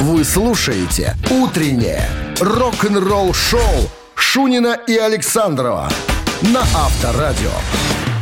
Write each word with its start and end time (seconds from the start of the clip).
Вы 0.00 0.24
слушаете 0.24 1.14
«Утреннее 1.30 2.08
рок-н-ролл-шоу» 2.40 3.60
Шунина 4.14 4.78
и 4.86 4.96
Александрова 4.96 5.90
на 6.40 6.60
Авторадио. 6.60 7.50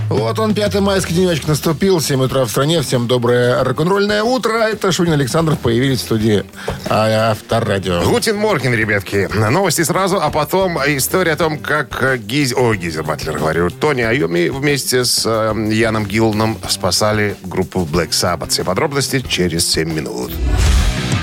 Вот 0.09 0.41
он, 0.41 0.55
5 0.55 0.81
майский 0.81 1.15
денечек 1.15 1.47
наступил, 1.47 2.01
7 2.01 2.21
утра 2.21 2.45
в 2.45 2.51
стране. 2.51 2.83
Всем 2.83 3.07
доброе 3.07 3.63
рок-н-ролльное 3.63 4.25
утро. 4.25 4.55
Это 4.55 4.91
Шунин 4.91 5.13
Александров 5.13 5.61
появились 5.61 6.01
в 6.01 6.03
студии 6.03 6.45
а, 6.89 7.31
Авторадио. 7.31 8.03
Гутин 8.03 8.39
Морген, 8.39 8.75
ребятки. 8.75 9.29
Новости 9.33 9.83
сразу, 9.83 10.19
а 10.21 10.31
потом 10.31 10.79
история 10.79 11.35
о 11.35 11.37
том, 11.37 11.61
как 11.61 12.21
Гиз... 12.27 12.55
О, 12.57 12.75
Гизер 12.75 13.05
Батлер, 13.05 13.39
говорю. 13.39 13.71
Тони 13.71 14.03
Айоми 14.03 14.49
вместе 14.49 15.05
с 15.05 15.23
э, 15.25 15.55
Яном 15.71 16.07
Гилланом 16.07 16.59
спасали 16.69 17.37
группу 17.45 17.89
Black 17.89 18.11
Sabbath. 18.11 18.49
Все 18.49 18.65
подробности 18.65 19.21
через 19.21 19.71
7 19.71 19.93
минут. 19.93 20.33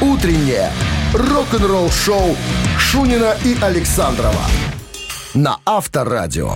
Утреннее 0.02 0.72
рок-н-ролл-шоу 1.14 2.36
Шунина 2.78 3.36
и 3.46 3.58
Александрова 3.62 4.42
на 5.34 5.60
Авторадио. 5.66 6.56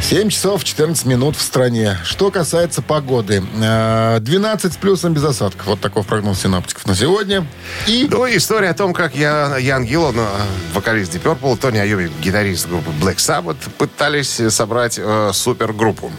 7 0.00 0.28
часов 0.28 0.64
14 0.64 1.06
минут 1.06 1.34
в 1.36 1.40
стране. 1.42 1.98
Что 2.04 2.30
касается 2.30 2.82
погоды. 2.82 3.42
э, 3.62 4.18
12 4.20 4.72
с 4.72 4.76
плюсом 4.76 5.14
без 5.14 5.24
осадков. 5.24 5.66
Вот 5.66 5.80
такой 5.80 6.02
прогноз 6.02 6.40
синаптиков 6.40 6.86
на 6.86 6.94
сегодня. 6.94 7.46
И 7.86 8.06
Ну, 8.10 8.26
и 8.26 8.36
история 8.36 8.70
о 8.70 8.74
том, 8.74 8.92
как 8.92 9.14
я, 9.14 9.56
Ян 9.58 9.84
Гиллан, 9.84 10.14
э, 10.18 10.26
вокалист 10.74 11.14
Deep 11.14 11.22
Purple, 11.22 11.56
Тони 11.56 11.78
Айоми, 11.78 12.10
гитарист 12.22 12.68
группы 12.68 12.90
Black 13.00 13.16
Sabbath, 13.16 13.70
пытались 13.78 14.40
собрать 14.50 14.98
э, 14.98 15.30
супергруппу. 15.32 16.12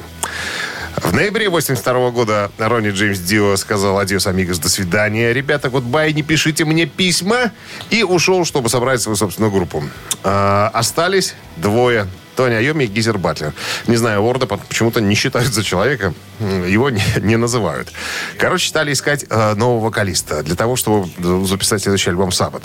В 0.97 1.13
ноябре 1.13 1.49
82 1.49 2.11
года 2.11 2.51
Ронни 2.57 2.89
Джеймс 2.89 3.19
Дио 3.19 3.55
сказал 3.57 3.99
«Adiós, 3.99 4.27
amigos, 4.27 4.59
до 4.59 4.69
свидания. 4.69 5.33
Ребята, 5.33 5.69
goodbye, 5.69 6.13
не 6.13 6.23
пишите 6.23 6.63
мне 6.65 6.85
письма». 6.85 7.51
И 7.89 8.03
ушел, 8.03 8.45
чтобы 8.45 8.69
собрать 8.69 9.01
свою 9.01 9.15
собственную 9.15 9.51
группу. 9.51 9.83
А, 10.23 10.71
остались 10.73 11.35
двое. 11.57 12.07
Тони 12.35 12.53
Айоми 12.53 12.83
и 12.83 12.87
Гизер 12.87 13.17
Батлер. 13.17 13.53
Не 13.87 13.95
знаю, 13.95 14.21
Уорда 14.21 14.45
почему-то 14.45 14.99
не 14.99 15.15
считают 15.15 15.53
за 15.53 15.63
человека. 15.63 16.13
Его 16.39 16.89
не, 16.89 17.01
не 17.21 17.37
называют. 17.37 17.91
Короче, 18.37 18.67
стали 18.67 18.91
искать 18.93 19.25
э, 19.29 19.53
нового 19.55 19.85
вокалиста 19.85 20.43
для 20.43 20.55
того, 20.55 20.75
чтобы 20.75 21.07
записать 21.45 21.81
следующий 21.81 22.09
альбом 22.09 22.31
«Sabbath». 22.31 22.63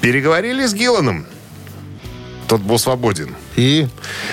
Переговорили 0.00 0.66
с 0.66 0.74
Гилланом. 0.74 1.26
Тот 2.54 2.60
был 2.62 2.78
свободен. 2.78 3.34
И 3.56 3.88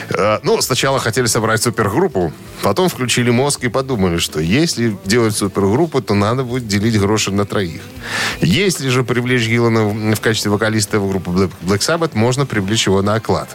Э, 0.09 0.38
Ну, 0.44 0.61
сначала 0.61 1.00
хотели 1.00 1.25
собрать 1.25 1.64
супергруппу, 1.64 2.31
потом 2.61 2.88
включили 2.88 3.31
мозг 3.31 3.63
и 3.63 3.67
подумали, 3.69 4.19
что 4.19 4.39
если 4.39 4.95
делать 5.05 5.36
супергруппу, 5.36 6.02
то 6.02 6.13
надо 6.13 6.44
будет 6.44 6.67
делить 6.67 7.00
гроши 7.00 7.31
на 7.31 7.45
троих. 7.45 7.81
Если 8.41 8.89
же 8.89 9.03
привлечь 9.03 9.47
Гиллана 9.47 9.86
в- 9.86 10.22
качестве 10.22 10.52
вокалиста 10.52 11.00
в 11.00 11.09
группу 11.09 11.31
Black 11.31 11.80
Sabbath, 11.80 12.11
можно 12.13 12.45
привлечь 12.45 12.86
его 12.86 13.02
на 13.02 13.16
оклад. 13.16 13.50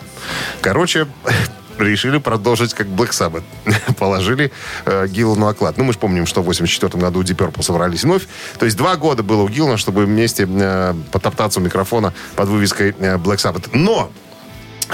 Короче, 0.62 1.06
решили 1.78 2.18
продолжить 2.18 2.74
как 2.74 2.86
Black 2.88 3.10
Sabbath. 3.10 3.42
Положили 3.98 4.50
э, 4.86 5.06
Гиллану 5.08 5.46
оклад. 5.46 5.76
Ну, 5.78 5.84
мы 5.84 5.92
же 5.92 5.98
помним, 5.98 6.26
что 6.26 6.42
в 6.42 6.46
84 6.46 6.98
году 6.98 7.22
Deep 7.22 7.36
Purple 7.36 7.62
собрались 7.62 8.02
вновь. 8.04 8.22
То 8.58 8.64
есть 8.64 8.76
два 8.78 8.96
года 8.96 9.22
было 9.22 9.42
у 9.42 9.48
Гиллана, 9.48 9.76
чтобы 9.76 10.06
вместе 10.06 10.48
э, 10.48 10.94
потоптаться 11.12 11.60
у 11.60 11.62
микрофона 11.62 12.12
под 12.34 12.48
вывеской 12.48 12.94
э, 12.98 13.16
Black 13.18 13.36
Sabbath. 13.36 13.68
Но 13.72 14.10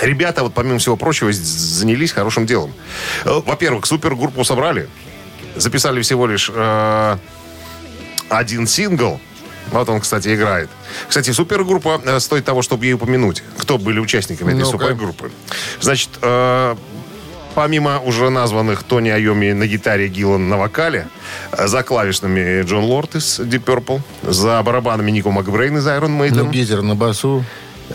Ребята, 0.01 0.43
вот 0.43 0.55
помимо 0.55 0.79
всего 0.79 0.97
прочего, 0.97 1.31
занялись 1.33 2.13
хорошим 2.13 2.47
делом. 2.47 2.73
Э, 3.25 3.41
Во-первых, 3.45 3.87
супергруппу 3.87 4.45
собрали. 4.45 4.89
Записали 5.57 6.01
всего 6.01 6.27
лишь 6.27 6.51
э, 6.55 7.17
один 8.29 8.67
сингл. 8.67 9.21
Вот 9.71 9.89
он, 9.89 10.01
кстати, 10.01 10.35
играет. 10.35 10.71
Кстати, 11.09 11.31
супергруппа 11.31 12.01
э, 12.05 12.21
стоит 12.21 12.45
того, 12.45 12.63
чтобы 12.63 12.87
ей 12.87 12.95
упомянуть. 12.95 13.43
Кто 13.59 13.79
были 13.79 13.99
участниками 14.01 14.51
этой 14.51 14.61
Ну-ка. 14.65 14.71
супергруппы. 14.79 15.31
Значит, 15.81 16.09
э, 16.23 16.75
помимо 17.55 18.01
уже 18.01 18.31
названных 18.31 18.83
Тони 18.83 19.11
Айоми 19.11 19.53
на 19.53 19.67
гитаре, 19.67 20.09
Гиллан 20.09 20.49
на 20.49 20.57
вокале, 20.57 21.07
э, 21.53 21.67
за 21.69 21.83
клавишными 21.83 22.63
Джон 22.63 22.85
Лорд 22.85 23.15
из 23.15 23.41
Deep 23.41 23.65
Purple, 23.65 24.01
за 24.23 24.63
барабанами 24.63 25.11
Нико 25.11 25.31
Макбрейн 25.31 25.77
из 25.77 25.87
Iron 25.87 26.19
Maiden, 26.19 26.45
ну, 26.45 26.51
Гизер 26.51 26.81
на 26.83 26.95
басу. 26.95 27.45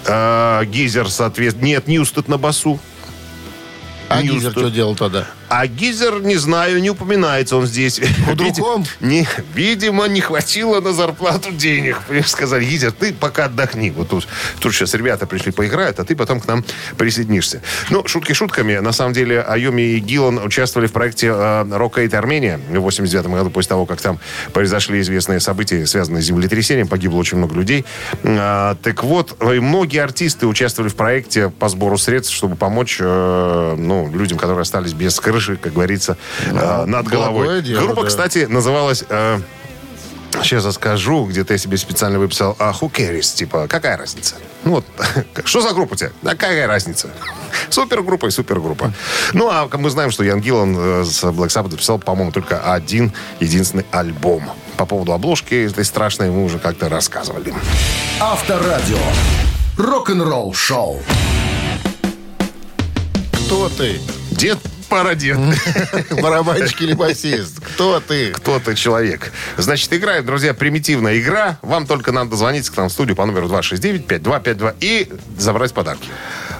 Э, 0.05 0.65
Гизер, 0.65 1.09
соответственно... 1.09 1.65
Нет, 1.65 1.87
Ньюстед 1.87 2.27
на 2.27 2.37
басу. 2.37 2.79
А 4.09 4.21
Ньюстед. 4.21 4.35
Гизер 4.35 4.51
что 4.51 4.69
делал 4.69 4.95
тогда? 4.95 5.27
А 5.49 5.65
Гизер, 5.67 6.21
не 6.23 6.35
знаю, 6.35 6.81
не 6.81 6.89
упоминается 6.89 7.55
он 7.57 7.65
здесь. 7.67 8.01
другом? 8.35 8.83
Види- 8.83 8.87
Не, 8.99 9.27
видимо, 9.53 10.05
не 10.07 10.19
хватило 10.21 10.81
на 10.81 10.91
зарплату 10.93 11.51
денег. 11.51 11.97
Сказали, 12.25 12.65
Гизер, 12.65 12.91
ты 12.91 13.13
пока 13.13 13.45
отдохни. 13.45 13.91
Вот 13.91 14.09
тут, 14.09 14.27
тут 14.59 14.73
сейчас 14.73 14.93
ребята 14.93 15.25
пришли 15.25 15.51
поиграют, 15.51 15.99
а 15.99 16.03
ты 16.03 16.15
потом 16.15 16.39
к 16.41 16.47
нам 16.47 16.63
присоединишься. 16.97 17.61
Ну, 17.89 18.05
шутки 18.07 18.33
шутками. 18.33 18.77
На 18.79 18.91
самом 18.91 19.13
деле, 19.13 19.41
Айоми 19.41 19.81
и 19.81 19.99
Гиллан 19.99 20.37
участвовали 20.39 20.87
в 20.87 20.91
проекте 20.91 21.27
э, 21.33 21.65
«Rock 21.71 21.97
Aid 21.99 22.13
Armenia» 22.13 22.59
в 22.69 22.79
89 22.79 23.27
году, 23.27 23.49
после 23.49 23.69
того, 23.69 23.85
как 23.85 24.01
там 24.01 24.19
произошли 24.53 24.99
известные 25.01 25.39
события, 25.39 25.85
связанные 25.85 26.21
с 26.21 26.25
землетрясением. 26.25 26.87
Погибло 26.87 27.17
очень 27.19 27.37
много 27.37 27.55
людей. 27.55 27.85
А, 28.23 28.75
так 28.83 29.03
вот, 29.03 29.41
и 29.41 29.59
многие 29.59 29.99
артисты 30.03 30.45
участвовали 30.47 30.89
в 30.89 30.95
проекте 30.95 31.49
по 31.49 31.69
сбору 31.69 31.97
средств, 31.97 32.33
чтобы 32.35 32.55
помочь 32.57 32.97
э, 32.99 33.75
ну, 33.77 34.11
людям, 34.13 34.37
которые 34.37 34.61
остались 34.63 34.93
без 34.93 35.17
крыши, 35.19 35.36
как 35.39 35.73
говорится, 35.73 36.17
э, 36.45 36.85
над 36.85 37.07
головой. 37.07 37.61
дело, 37.61 37.81
Группа, 37.85 38.01
да. 38.01 38.07
кстати, 38.07 38.45
называлась... 38.49 39.03
э, 39.09 39.39
Сейчас 40.43 40.65
я 40.65 40.71
скажу, 40.71 41.25
где-то 41.25 41.53
я 41.53 41.57
себе 41.57 41.77
специально 41.77 42.19
выписал 42.19 42.55
а, 42.59 42.71
Who 42.71 42.91
cares? 42.91 43.35
Типа, 43.35 43.67
какая 43.67 43.97
разница? 43.97 44.35
Ну 44.65 44.71
вот, 44.71 44.85
что 45.45 45.61
за 45.61 45.73
группа 45.73 45.93
у 45.93 45.95
тебя? 45.95 46.11
Да 46.21 46.31
какая 46.31 46.67
разница? 46.67 47.09
Супергруппа 47.69 48.27
и 48.27 48.31
супергруппа. 48.31 48.93
Ну, 49.33 49.49
а 49.49 49.67
мы 49.77 49.89
знаем, 49.89 50.11
что 50.11 50.23
Ян 50.23 50.39
Гиллан 50.41 50.75
э, 50.77 51.03
с 51.05 51.23
Black 51.23 51.47
Sabbath 51.47 51.71
записал, 51.71 51.97
по-моему, 51.97 52.31
только 52.31 52.71
один 52.71 53.13
единственный 53.39 53.85
альбом. 53.91 54.43
По 54.77 54.85
поводу 54.85 55.13
обложки 55.13 55.55
этой 55.55 55.85
страшной 55.85 56.29
мы 56.29 56.43
уже 56.43 56.59
как-то 56.59 56.87
рассказывали. 56.87 57.53
Авторадио. 58.19 58.97
Рок-н-ролл 59.77 60.53
шоу. 60.53 61.01
Кто 63.33 63.69
ты? 63.69 63.99
Дед 64.31 64.59
пародет. 64.87 65.37
Барабанщик 66.21 66.81
или 66.81 66.93
басист? 66.93 67.59
Кто 67.59 67.99
ты? 67.99 68.31
Кто 68.31 68.59
ты 68.59 68.75
человек? 68.75 69.31
Значит, 69.57 69.93
играем, 69.93 70.25
друзья, 70.25 70.53
примитивная 70.53 71.19
игра. 71.19 71.57
Вам 71.61 71.85
только 71.85 72.11
надо 72.11 72.31
дозвониться 72.31 72.71
к 72.71 72.77
нам 72.77 72.89
в 72.89 72.91
студию 72.91 73.15
по 73.15 73.25
номеру 73.25 73.47
269-5252 73.47 74.75
и 74.79 75.09
забрать 75.37 75.73
подарки. 75.73 76.09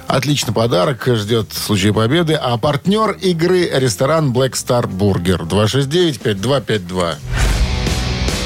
Отличный 0.06 0.54
подарок 0.54 1.06
ждет 1.06 1.52
в 1.52 1.58
случае 1.58 1.92
победы. 1.92 2.34
А 2.34 2.56
партнер 2.56 3.10
игры 3.12 3.68
ресторан 3.72 4.32
Black 4.32 4.52
Star 4.52 4.86
Burger. 4.86 5.46
269-5252. 5.46 7.16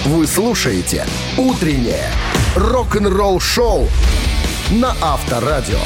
Вы 0.07 0.27
слушаете 0.27 1.07
«Утреннее 1.37 2.11
рок-н-ролл 2.57 3.39
шоу» 3.39 3.89
на 4.73 4.97
Авторадио. 5.01 5.79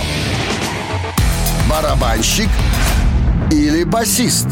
Барабанщик 1.69 2.49
или 3.51 3.85
басист? 3.85 4.49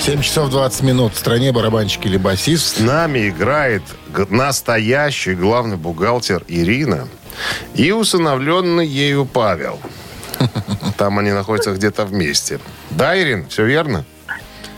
7 0.00 0.20
часов 0.20 0.50
20 0.50 0.82
минут. 0.82 1.14
В 1.14 1.18
стране 1.18 1.52
барабанщик 1.52 2.06
или 2.06 2.16
басист. 2.16 2.76
С 2.76 2.80
нами 2.80 3.28
играет 3.28 3.82
настоящий 4.30 5.34
главный 5.34 5.76
бухгалтер 5.76 6.44
Ирина 6.46 7.08
и 7.74 7.90
усыновленный 7.90 8.86
ею 8.86 9.26
Павел. 9.26 9.80
Там 10.96 11.18
они 11.18 11.32
находятся 11.32 11.72
где-то 11.72 12.04
вместе. 12.04 12.60
Да, 12.90 13.20
Ирин, 13.20 13.48
все 13.48 13.64
верно? 13.64 14.04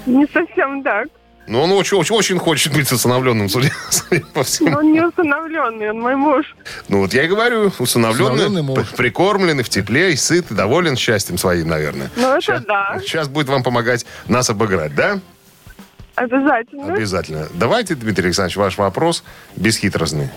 Не 0.06 0.26
совсем 0.32 0.82
так. 0.82 1.09
Ну, 1.49 1.63
он 1.63 1.73
очень, 1.73 1.97
очень, 1.97 2.15
очень 2.15 2.39
хочет 2.39 2.73
быть 2.75 2.93
усыновленным, 2.93 3.49
судя, 3.49 3.73
судя 3.91 4.21
по 4.21 4.41
Но 4.41 4.45
всему. 4.45 4.77
он 4.77 4.93
не 4.93 5.00
усыновленный, 5.00 5.91
он 5.91 6.00
мой 6.00 6.15
муж. 6.15 6.45
Ну, 6.89 7.00
вот 7.00 7.15
я 7.15 7.25
и 7.25 7.29
говорю, 7.29 7.73
усыновленный, 7.79 8.35
Усыновленный 8.35 8.62
муж. 8.62 8.87
прикормленный, 8.97 9.62
в 9.65 9.69
тепле, 9.69 10.12
и 10.12 10.17
сыт, 10.17 10.50
и 10.50 10.55
доволен 10.55 10.97
счастьем 10.97 11.39
своим, 11.39 11.69
наверное. 11.69 12.11
Ну, 12.17 12.29
это 12.33 12.41
сейчас, 12.41 12.65
да. 12.65 12.99
Сейчас 13.00 13.29
будет 13.29 13.49
вам 13.49 13.62
помогать 13.62 14.05
нас 14.27 14.50
обыграть, 14.50 14.95
да? 14.95 15.21
Обязательно. 16.17 16.95
Обязательно. 16.95 17.49
Давайте, 17.55 17.94
Дмитрий 17.94 18.27
Александрович, 18.27 18.56
ваш 18.56 18.77
вопрос 18.77 19.23
бесхитростный. 19.56 20.29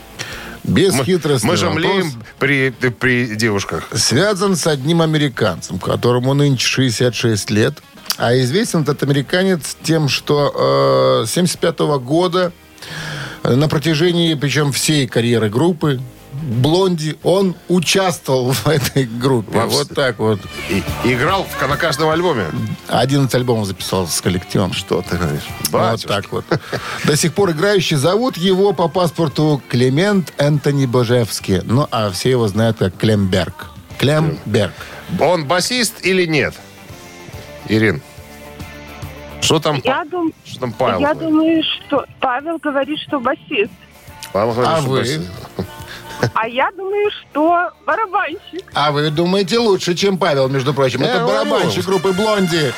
Без 0.63 0.93
Мы, 0.93 1.03
мы 1.43 1.57
же 1.57 1.65
вопрос 1.65 1.73
млеем 1.73 2.23
при, 2.37 2.69
при 2.69 3.35
девушках. 3.35 3.89
Связан 3.93 4.55
с 4.55 4.67
одним 4.67 5.01
американцем, 5.01 5.79
которому 5.79 6.35
нынче 6.35 6.67
66 6.67 7.49
лет. 7.49 7.81
А 8.17 8.37
известен 8.39 8.81
этот 8.83 9.01
американец 9.03 9.75
тем, 9.83 10.07
что 10.09 11.21
э, 11.23 11.25
с 11.27 11.31
75 11.31 11.79
года 12.03 12.51
э, 13.43 13.55
на 13.55 13.67
протяжении, 13.67 14.33
причем 14.35 14.71
всей 14.71 15.07
карьеры 15.07 15.49
группы, 15.49 15.99
Блонди, 16.33 17.17
он 17.23 17.55
участвовал 17.67 18.53
в 18.53 18.65
этой 18.67 19.03
группе. 19.05 19.51
Во 19.59 19.65
Вот 19.65 19.89
так 19.93 20.17
вот. 20.19 20.39
И- 20.69 20.81
играл 21.03 21.43
в- 21.45 21.67
на 21.67 21.75
каждом 21.75 22.09
альбоме. 22.09 22.45
11 22.87 23.33
альбомов 23.35 23.67
записал 23.67 24.07
с 24.07 24.21
коллективом. 24.21 24.71
Что 24.71 25.01
ты 25.01 25.17
говоришь? 25.17 25.43
Вот 25.71 25.81
Батюшки. 25.81 26.07
так 26.07 26.31
вот. 26.31 26.45
До 27.03 27.17
сих 27.17 27.33
пор 27.33 27.51
играющий. 27.51 27.97
Зовут 27.97 28.37
его 28.37 28.71
по 28.71 28.87
паспорту 28.87 29.61
Клемент 29.67 30.31
Энтони 30.37 30.85
Божевский. 30.85 31.61
Ну, 31.65 31.85
а 31.91 32.09
все 32.11 32.29
его 32.31 32.47
знают 32.47 32.77
как 32.77 32.95
Клемберг. 32.97 33.67
Клемберг. 33.97 34.73
Он 35.19 35.45
басист 35.45 35.95
или 36.05 36.25
нет? 36.25 36.53
Ирин. 37.71 38.01
Что 39.41 39.59
там, 39.59 39.81
Я, 39.83 40.03
дум... 40.05 40.33
что 40.45 40.59
там 40.59 40.73
Павел? 40.73 40.99
я 40.99 41.13
говорит? 41.13 41.29
думаю, 41.31 41.63
что 41.63 42.05
Павел 42.19 42.57
говорит, 42.59 42.99
что 42.99 43.19
басист. 43.19 43.71
Павел 44.33 44.51
говорит, 44.53 44.71
А 44.71 44.81
что 44.81 44.89
вы? 44.89 44.99
басист. 44.99 45.31
А 46.35 46.47
я 46.47 46.69
думаю, 46.77 47.09
что 47.11 47.71
барабанщик. 47.85 48.69
А 48.75 48.91
вы 48.91 49.09
думаете 49.09 49.57
лучше, 49.57 49.95
чем 49.95 50.17
Павел, 50.19 50.47
между 50.49 50.73
прочим. 50.73 51.01
Я 51.01 51.07
Это 51.07 51.19
говорю. 51.21 51.49
барабанщик 51.49 51.85
группы 51.85 52.11
Блонди. 52.13 52.71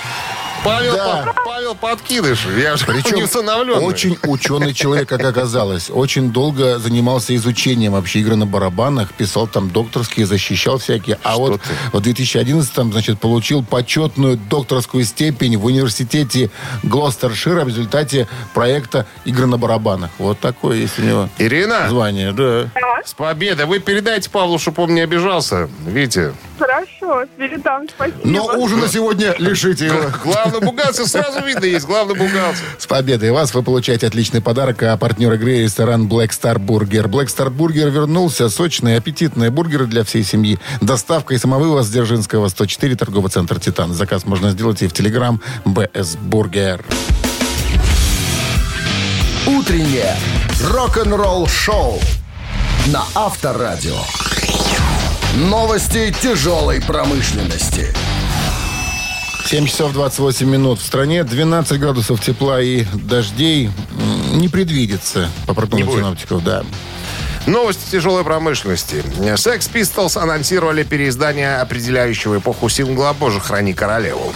Павел, 0.64 0.94
Да. 0.96 1.34
Павел 1.74 1.96
подкидыш. 1.98 2.48
Я 2.58 2.76
же 2.78 2.86
Причем 2.86 3.16
не 3.18 3.24
усыновленный. 3.24 3.84
очень 3.86 4.18
ученый 4.24 4.74
человек, 4.74 5.08
как 5.10 5.24
оказалось. 5.24 5.90
Очень 5.90 6.32
долго 6.32 6.80
занимался 6.80 7.36
изучением 7.36 7.94
вообще 7.94 8.20
игры 8.20 8.36
на 8.36 8.46
барабанах, 8.46 9.14
писал 9.14 9.48
там 9.48 9.70
докторские, 9.70 10.26
защищал 10.26 10.78
всякие. 10.78 11.18
А 11.24 11.34
Что 11.34 11.40
вот 11.42 11.62
ты? 11.62 11.98
в 11.98 12.02
2011-м, 12.02 12.92
значит, 12.92 13.20
получил 13.20 13.64
почетную 13.64 14.38
докторскую 14.38 15.04
степень 15.04 15.58
в 15.58 15.66
университете 15.66 16.50
Глостершира 16.84 17.64
в 17.64 17.68
результате 17.70 18.28
проекта 18.54 19.06
игры 19.26 19.46
на 19.46 19.58
барабанах. 19.58 20.12
Вот 20.18 20.40
такое 20.40 20.78
есть 20.78 21.00
у 21.00 21.02
него 21.04 21.30
Ирина, 21.38 21.88
звание, 21.90 22.32
да. 22.34 22.70
с 23.06 23.14
победой. 23.14 23.66
Вы 23.66 23.80
передайте 23.80 24.30
Павлу, 24.30 24.60
чтобы 24.60 24.84
он 24.84 24.94
не 24.94 25.02
обижался. 25.02 25.70
Видите? 25.86 26.34
Хорошо, 26.60 26.88
передам, 27.38 27.88
спасибо. 27.90 28.20
Но 28.24 28.46
ужина 28.58 28.88
сегодня 28.88 29.36
лишите 29.38 29.88
его. 29.88 30.12
Главный 30.24 30.60
бухгалтер 30.60 31.06
сразу 31.08 31.42
видно 31.42 31.66
есть. 31.66 31.86
Главный 31.86 32.16
бухгалтер. 32.16 32.64
С 32.78 32.88
победой 32.88 33.32
вас 33.32 33.54
вы 33.54 33.64
получаете 33.64 34.08
отличный 34.08 34.42
подарок, 34.42 34.82
а 34.84 34.98
партнер 34.98 35.34
игры– 35.34 35.62
ресторан 35.64 36.08
Black 36.08 36.30
Star 36.30 36.58
Burger. 36.58 37.08
Black 37.08 37.28
Star 37.28 37.50
Burger 37.50 37.90
вернулся. 37.90 38.50
Сочные, 38.50 38.98
аппетитные 38.98 39.50
бургеры 39.50 39.86
для 39.86 40.04
всей 40.04 40.24
семьи. 40.24 40.60
Доставка 40.82 41.34
и 41.34 41.38
самовывоз 41.38 41.88
Дзержинского, 41.90 42.48
104, 42.48 42.96
торговый 42.96 43.32
центр 43.32 43.60
«Титан». 43.60 43.94
Заказ 43.94 44.26
можно 44.26 44.52
сделать 44.52 44.82
и 44.82 44.88
в 44.88 44.94
Телеграм 44.94 45.42
БС 45.66 46.16
Бургер. 46.16 46.84
Утреннее 49.46 50.16
рок-н-ролл-шоу 50.72 52.00
на 52.88 53.04
Авторадио. 53.16 53.98
Новости 55.36 56.14
тяжелой 56.22 56.80
промышленности. 56.80 57.92
7 59.48 59.66
часов 59.66 59.92
28 59.92 60.48
минут 60.48 60.80
в 60.80 60.86
стране, 60.86 61.24
12 61.24 61.80
градусов 61.80 62.24
тепла 62.24 62.62
и 62.62 62.84
дождей 62.94 63.72
не 64.32 64.48
предвидится, 64.48 65.28
по 65.48 65.56
прогнозам 65.56 65.92
синоптиков, 65.92 66.44
да. 66.44 66.64
Новости 67.48 67.90
тяжелой 67.90 68.24
промышленности. 68.24 69.04
Sex 69.18 69.72
Pistols 69.74 70.22
анонсировали 70.22 70.84
переиздание 70.84 71.58
определяющего 71.58 72.38
эпоху 72.38 72.70
сингла 72.70 73.16
«Боже, 73.20 73.40
храни 73.40 73.74
королеву». 73.74 74.32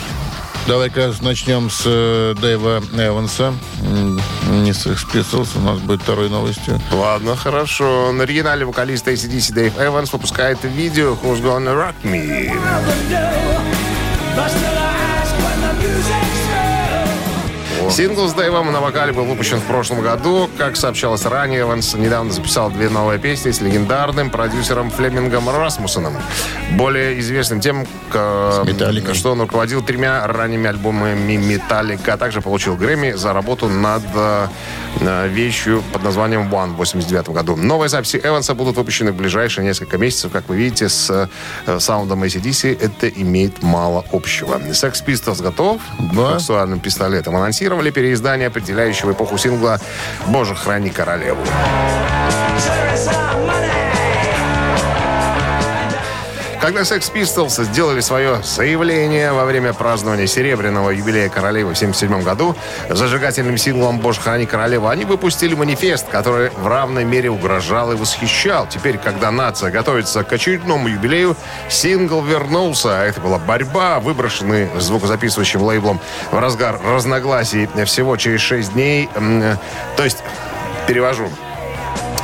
Давай-ка 0.67 1.13
начнем 1.21 1.69
с 1.69 1.83
э, 1.85 2.35
Дэйва 2.41 2.83
Эванса. 2.93 3.53
Не 4.49 4.73
с 4.73 4.85
Sex 4.85 4.97
Pistols, 5.13 5.57
у 5.57 5.61
нас 5.61 5.79
будет 5.79 6.01
второй 6.01 6.29
новостью. 6.29 6.77
Ладно, 6.91 7.37
хорошо. 7.37 8.11
На 8.11 8.23
оригинале 8.23 8.65
вокалист 8.65 9.07
ACDC 9.07 9.53
Дэйв 9.53 9.79
Эванс 9.79 10.11
выпускает 10.11 10.61
видео 10.65 11.17
«Who's 11.23 11.41
Gonna 11.41 11.73
Rock 11.73 11.95
Me». 12.03 12.51
Сингл 17.91 18.27
с 18.27 18.33
Дэйвом 18.33 18.71
на 18.71 18.81
вокале 18.81 19.13
был 19.13 19.23
выпущен 19.25 19.59
в 19.59 19.63
прошлом 19.63 20.01
году. 20.01 20.49
Как 20.57 20.75
сообщалось 20.75 21.25
ранее, 21.25 21.61
Эванс 21.61 21.93
недавно 21.95 22.31
записал 22.31 22.69
две 22.69 22.89
новые 22.89 23.17
песни 23.19 23.51
с 23.51 23.61
легендарным 23.61 24.29
продюсером 24.29 24.89
Флемингом 24.91 25.49
Расмуссоном. 25.49 26.13
Более 26.71 27.19
известным 27.19 27.59
тем, 27.61 27.87
«Металликой». 28.13 29.13
что 29.15 29.31
он 29.31 29.41
руководил 29.41 29.81
тремя 29.83 30.25
ранними 30.27 30.67
альбомами 30.69 31.37
Металлика, 31.37 32.13
а 32.13 32.17
также 32.17 32.41
получил 32.41 32.75
Грэмми 32.75 33.13
за 33.13 33.33
работу 33.33 33.69
над 33.69 34.03
э, 34.13 34.47
э, 34.99 35.27
вещью 35.29 35.83
под 35.93 36.03
названием 36.03 36.53
One 36.53 36.73
в 36.73 36.77
89 36.77 37.29
году. 37.29 37.55
Новые 37.55 37.89
записи 37.89 38.19
Эванса 38.23 38.53
будут 38.53 38.75
выпущены 38.77 39.11
в 39.11 39.15
ближайшие 39.15 39.65
несколько 39.65 39.97
месяцев. 39.97 40.31
Как 40.31 40.49
вы 40.49 40.57
видите, 40.57 40.89
с 40.89 41.29
э, 41.65 41.79
саундом 41.79 42.23
ACDC 42.23 42.77
это 42.79 43.07
имеет 43.07 43.63
мало 43.63 44.05
общего. 44.11 44.55
Sex 44.71 45.03
Pistols 45.05 45.41
готов 45.41 45.81
Да. 46.13 46.39
сексуальным 46.39 46.79
пистолетам. 46.79 47.35
Анонсировали 47.77 47.91
переиздание 47.91 48.47
определяющего 48.47 49.11
эпоху 49.11 49.37
сингла 49.37 49.79
«Боже, 50.25 50.55
храни 50.55 50.89
королеву». 50.89 51.43
Когда 56.67 56.81
Sex 56.81 57.13
Pistols 57.13 57.63
сделали 57.63 58.01
свое 58.01 58.43
заявление 58.43 59.31
во 59.31 59.45
время 59.45 59.71
празднования 59.71 60.27
серебряного 60.27 60.89
юбилея 60.89 61.29
королевы 61.29 61.73
в 61.73 61.77
1977 61.77 62.23
году 62.23 62.57
зажигательным 62.89 63.57
синглом 63.57 63.99
«Боже, 63.99 64.19
храни 64.19 64.45
королеву», 64.45 64.89
они 64.89 65.05
выпустили 65.05 65.55
манифест, 65.55 66.09
который 66.09 66.49
в 66.49 66.67
равной 66.67 67.05
мере 67.05 67.29
угрожал 67.29 67.93
и 67.93 67.95
восхищал. 67.95 68.67
Теперь, 68.67 68.97
когда 68.97 69.31
нация 69.31 69.71
готовится 69.71 70.25
к 70.25 70.33
очередному 70.33 70.89
юбилею, 70.89 71.37
сингл 71.69 72.21
вернулся. 72.21 72.99
А 72.99 73.05
Это 73.05 73.21
была 73.21 73.37
борьба, 73.37 74.01
выброшенный 74.01 74.67
звукозаписывающим 74.77 75.61
лейблом 75.61 76.01
в 76.31 76.37
разгар 76.37 76.81
разногласий 76.83 77.69
всего 77.85 78.17
через 78.17 78.41
6 78.41 78.73
дней. 78.73 79.07
То 79.95 80.03
есть, 80.03 80.17
перевожу. 80.85 81.29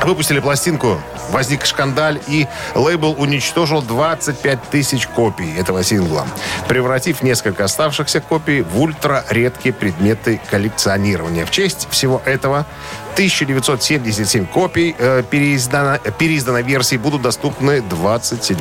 Выпустили 0.04 0.38
пластинку, 0.38 1.00
возник 1.30 1.64
шкандаль, 1.64 2.20
и 2.26 2.46
лейбл 2.74 3.14
уничтожил 3.18 3.80
25 3.80 4.62
тысяч 4.64 5.06
копий 5.06 5.56
этого 5.56 5.82
сингла, 5.82 6.26
превратив 6.68 7.22
несколько 7.22 7.64
оставшихся 7.64 8.20
копий 8.20 8.60
в 8.60 8.78
ультра-редкие 8.78 9.72
предметы 9.72 10.40
коллекционирования. 10.50 11.46
В 11.46 11.50
честь 11.50 11.88
всего 11.90 12.20
этого 12.26 12.66
1977 13.14 14.46
копий 14.46 14.94
э, 14.98 15.22
переиздано, 15.30 15.98
переизданной 16.18 16.62
версии 16.62 16.96
будут 16.96 17.22
доступны 17.22 17.80
27 17.80 18.58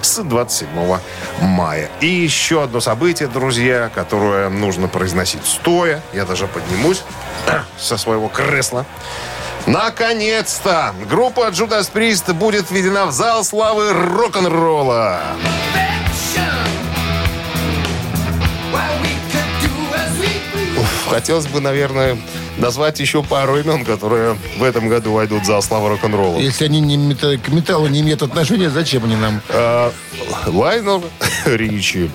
с 0.00 0.22
27 0.22 0.68
мая. 1.42 1.90
И 2.00 2.06
еще 2.06 2.62
одно 2.62 2.80
событие, 2.80 3.28
друзья, 3.28 3.90
которое 3.94 4.48
нужно 4.48 4.88
произносить 4.88 5.44
стоя. 5.44 6.00
Я 6.14 6.24
даже 6.24 6.46
поднимусь 6.46 7.02
со 7.78 7.98
своего 7.98 8.28
кресла. 8.28 8.86
Наконец-то! 9.68 10.94
Группа 11.10 11.48
Judas 11.50 11.90
Priest 11.92 12.32
будет 12.32 12.70
введена 12.70 13.04
в 13.04 13.12
зал 13.12 13.44
славы 13.44 13.92
рок-н-ролла. 13.92 15.20
Хотелось 21.10 21.46
бы, 21.46 21.60
наверное, 21.60 22.16
назвать 22.56 22.98
еще 23.00 23.22
пару 23.22 23.58
имен, 23.58 23.84
которые 23.84 24.36
в 24.58 24.62
этом 24.62 24.88
году 24.88 25.12
войдут 25.12 25.42
в 25.42 25.46
зал 25.46 25.62
славы 25.62 25.90
рок-н-ролла. 25.90 26.38
Если 26.38 26.64
они 26.64 26.80
не 26.80 26.96
мета- 26.96 27.36
к 27.38 27.48
металлу 27.48 27.88
не 27.88 28.00
имеют 28.00 28.22
отношения, 28.22 28.70
зачем 28.70 29.04
они 29.04 29.16
нам? 29.16 29.40
Э, 29.48 29.90
Лайнер 30.46 31.00
Ричи, 31.44 32.10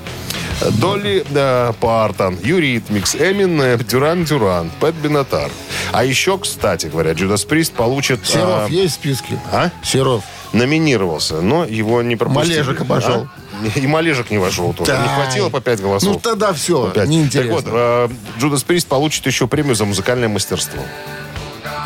Долли 0.80 1.24
э, 1.34 1.74
Партон, 1.80 2.38
Eurythmics, 2.44 3.16
Эминем, 3.16 3.78
Duran 3.80 4.24
Duran, 4.26 4.72
Пэт 4.80 4.96
Бенатар. 4.96 5.52
А 5.92 6.04
еще, 6.04 6.38
кстати 6.38 6.88
говоря, 6.88 7.12
Judas 7.12 7.48
Priest 7.48 7.74
получит... 7.74 8.26
Серов 8.26 8.70
э, 8.70 8.74
есть 8.74 8.94
в 8.94 8.96
списке? 8.96 9.40
А? 9.52 9.70
Серов. 9.84 10.24
номинировался, 10.54 11.42
но 11.42 11.66
его 11.66 12.02
не 12.02 12.16
пропустили. 12.16 12.62
Малежик 12.62 12.82
обошел. 12.82 13.28
А? 13.28 13.80
И 13.80 13.88
Малежик 13.88 14.32
не 14.32 14.38
вошел 14.38 14.74
тоже. 14.74 14.92
Не 14.92 14.98
Дай. 14.98 15.08
хватило 15.08 15.50
по 15.50 15.62
пять 15.62 15.82
голосов. 15.82 16.14
Ну 16.14 16.20
тогда 16.20 16.54
все, 16.54 16.88
По 16.88 16.92
пять. 16.92 17.08
неинтересно. 17.10 17.62
Так 17.62 17.66
вот, 17.66 17.74
э, 17.74 18.10
Judas 18.40 18.66
Priest 18.66 18.88
получит 18.88 19.26
еще 19.26 19.48
премию 19.48 19.76
за 19.76 19.86
музыкальное 19.86 20.28
мастерство. 20.30 20.82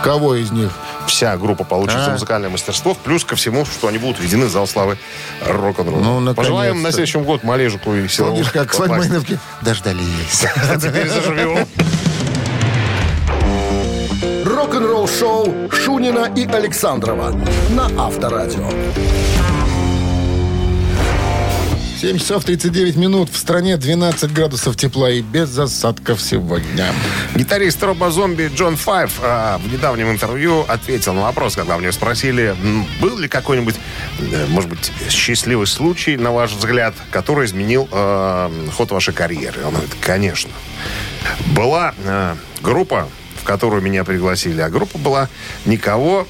Кого 0.03 0.35
из 0.35 0.51
них? 0.51 0.71
Вся 1.07 1.37
группа 1.37 1.63
получит 1.63 1.97
А. 1.99 2.11
музыкальное 2.11 2.49
мастерство, 2.49 2.93
плюс 2.93 3.23
ко 3.25 3.35
всему, 3.35 3.65
что 3.65 3.87
они 3.87 3.97
будут 3.97 4.19
введены 4.19 4.45
в 4.45 4.49
зал 4.51 4.67
славы 4.67 4.97
рок-н-ролла. 5.45 5.99
Ну, 6.01 6.19
наконец-то. 6.19 6.35
Пожелаем 6.35 6.81
на 6.81 6.91
следующем 6.91 7.23
год 7.23 7.43
Малежику 7.43 7.93
и 7.93 8.07
Серову. 8.07 8.31
Помнишь, 8.31 8.51
как 8.51 8.73
с. 8.73 8.79
Вальмайновки? 8.79 9.39
Дождались. 9.61 10.45
А 10.69 10.77
теперь 10.77 11.09
заживем. 11.09 11.65
Рок-н-ролл-шоу 14.45 15.69
Шунина 15.71 16.31
и 16.35 16.45
Александрова 16.45 17.33
на 17.69 17.85
Авторадио. 18.05 18.69
7 21.99 22.19
часов 22.19 22.43
39 22.43 22.95
минут. 22.95 23.29
В 23.31 23.37
стране 23.37 23.75
12 23.75 24.31
градусов 24.31 24.75
тепла 24.75 25.09
и 25.09 25.21
без 25.21 25.57
осадков 25.57 26.21
сегодня. 26.21 26.93
Гитарист 27.35 27.81
робо-зомби 27.81 28.51
Джон 28.53 28.75
Файв 28.75 29.13
а, 29.19 29.57
в 29.57 29.73
недавнем 29.73 30.11
интервью 30.11 30.63
ответил 30.67 31.13
на 31.13 31.21
вопрос, 31.21 31.55
когда 31.55 31.75
у 31.75 31.79
него 31.79 31.91
спросили, 31.91 32.55
был 33.01 33.17
ли 33.17 33.27
какой-нибудь, 33.27 33.75
э, 34.19 34.45
может 34.47 34.69
быть, 34.69 34.91
счастливый 35.09 35.65
случай, 35.65 36.17
на 36.17 36.31
ваш 36.31 36.51
взгляд, 36.51 36.93
который 37.09 37.47
изменил 37.47 37.89
э, 37.91 38.67
ход 38.75 38.91
вашей 38.91 39.15
карьеры. 39.15 39.65
Он 39.65 39.71
говорит, 39.71 39.95
конечно. 39.99 40.51
Была 41.47 41.95
э, 42.05 42.35
группа, 42.61 43.09
в 43.41 43.43
которую 43.43 43.81
меня 43.81 44.03
пригласили, 44.03 44.61
а 44.61 44.69
группа 44.69 44.99
была 44.99 45.29
никого, 45.65 46.27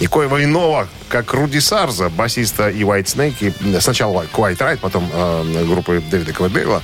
никоего 0.00 0.42
иного, 0.42 0.88
как 1.08 1.32
Руди 1.32 1.58
Сарза, 1.58 2.08
басиста 2.08 2.68
и 2.68 2.80
White 2.80 3.04
Snake, 3.04 3.36
и 3.40 3.80
сначала 3.80 4.26
White 4.32 4.58
Ride, 4.58 4.78
потом 4.78 5.08
э, 5.12 5.64
группы 5.66 6.02
Дэвида 6.10 6.32
Квадейла. 6.32 6.82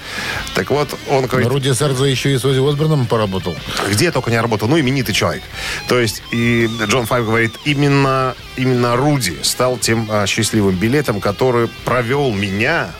Так 0.54 0.70
вот, 0.70 0.94
он 1.08 1.26
говорит, 1.26 1.48
Руди 1.48 1.72
Сарза 1.72 2.04
еще 2.04 2.32
и 2.32 2.38
с 2.38 2.44
Ози 2.44 2.66
Осборном 2.66 3.06
поработал. 3.06 3.54
где 3.88 4.10
только 4.10 4.30
не 4.30 4.40
работал, 4.40 4.68
ну, 4.68 4.78
именитый 4.78 5.14
человек. 5.14 5.42
То 5.88 5.98
есть, 5.98 6.22
и 6.32 6.68
Джон 6.86 7.06
Файв 7.06 7.26
говорит, 7.26 7.52
именно, 7.64 8.34
именно 8.56 8.96
Руди 8.96 9.38
стал 9.42 9.76
тем 9.76 10.08
а, 10.10 10.26
счастливым 10.26 10.76
билетом, 10.76 11.20
который 11.20 11.68
провел 11.84 12.32
меня 12.32 12.90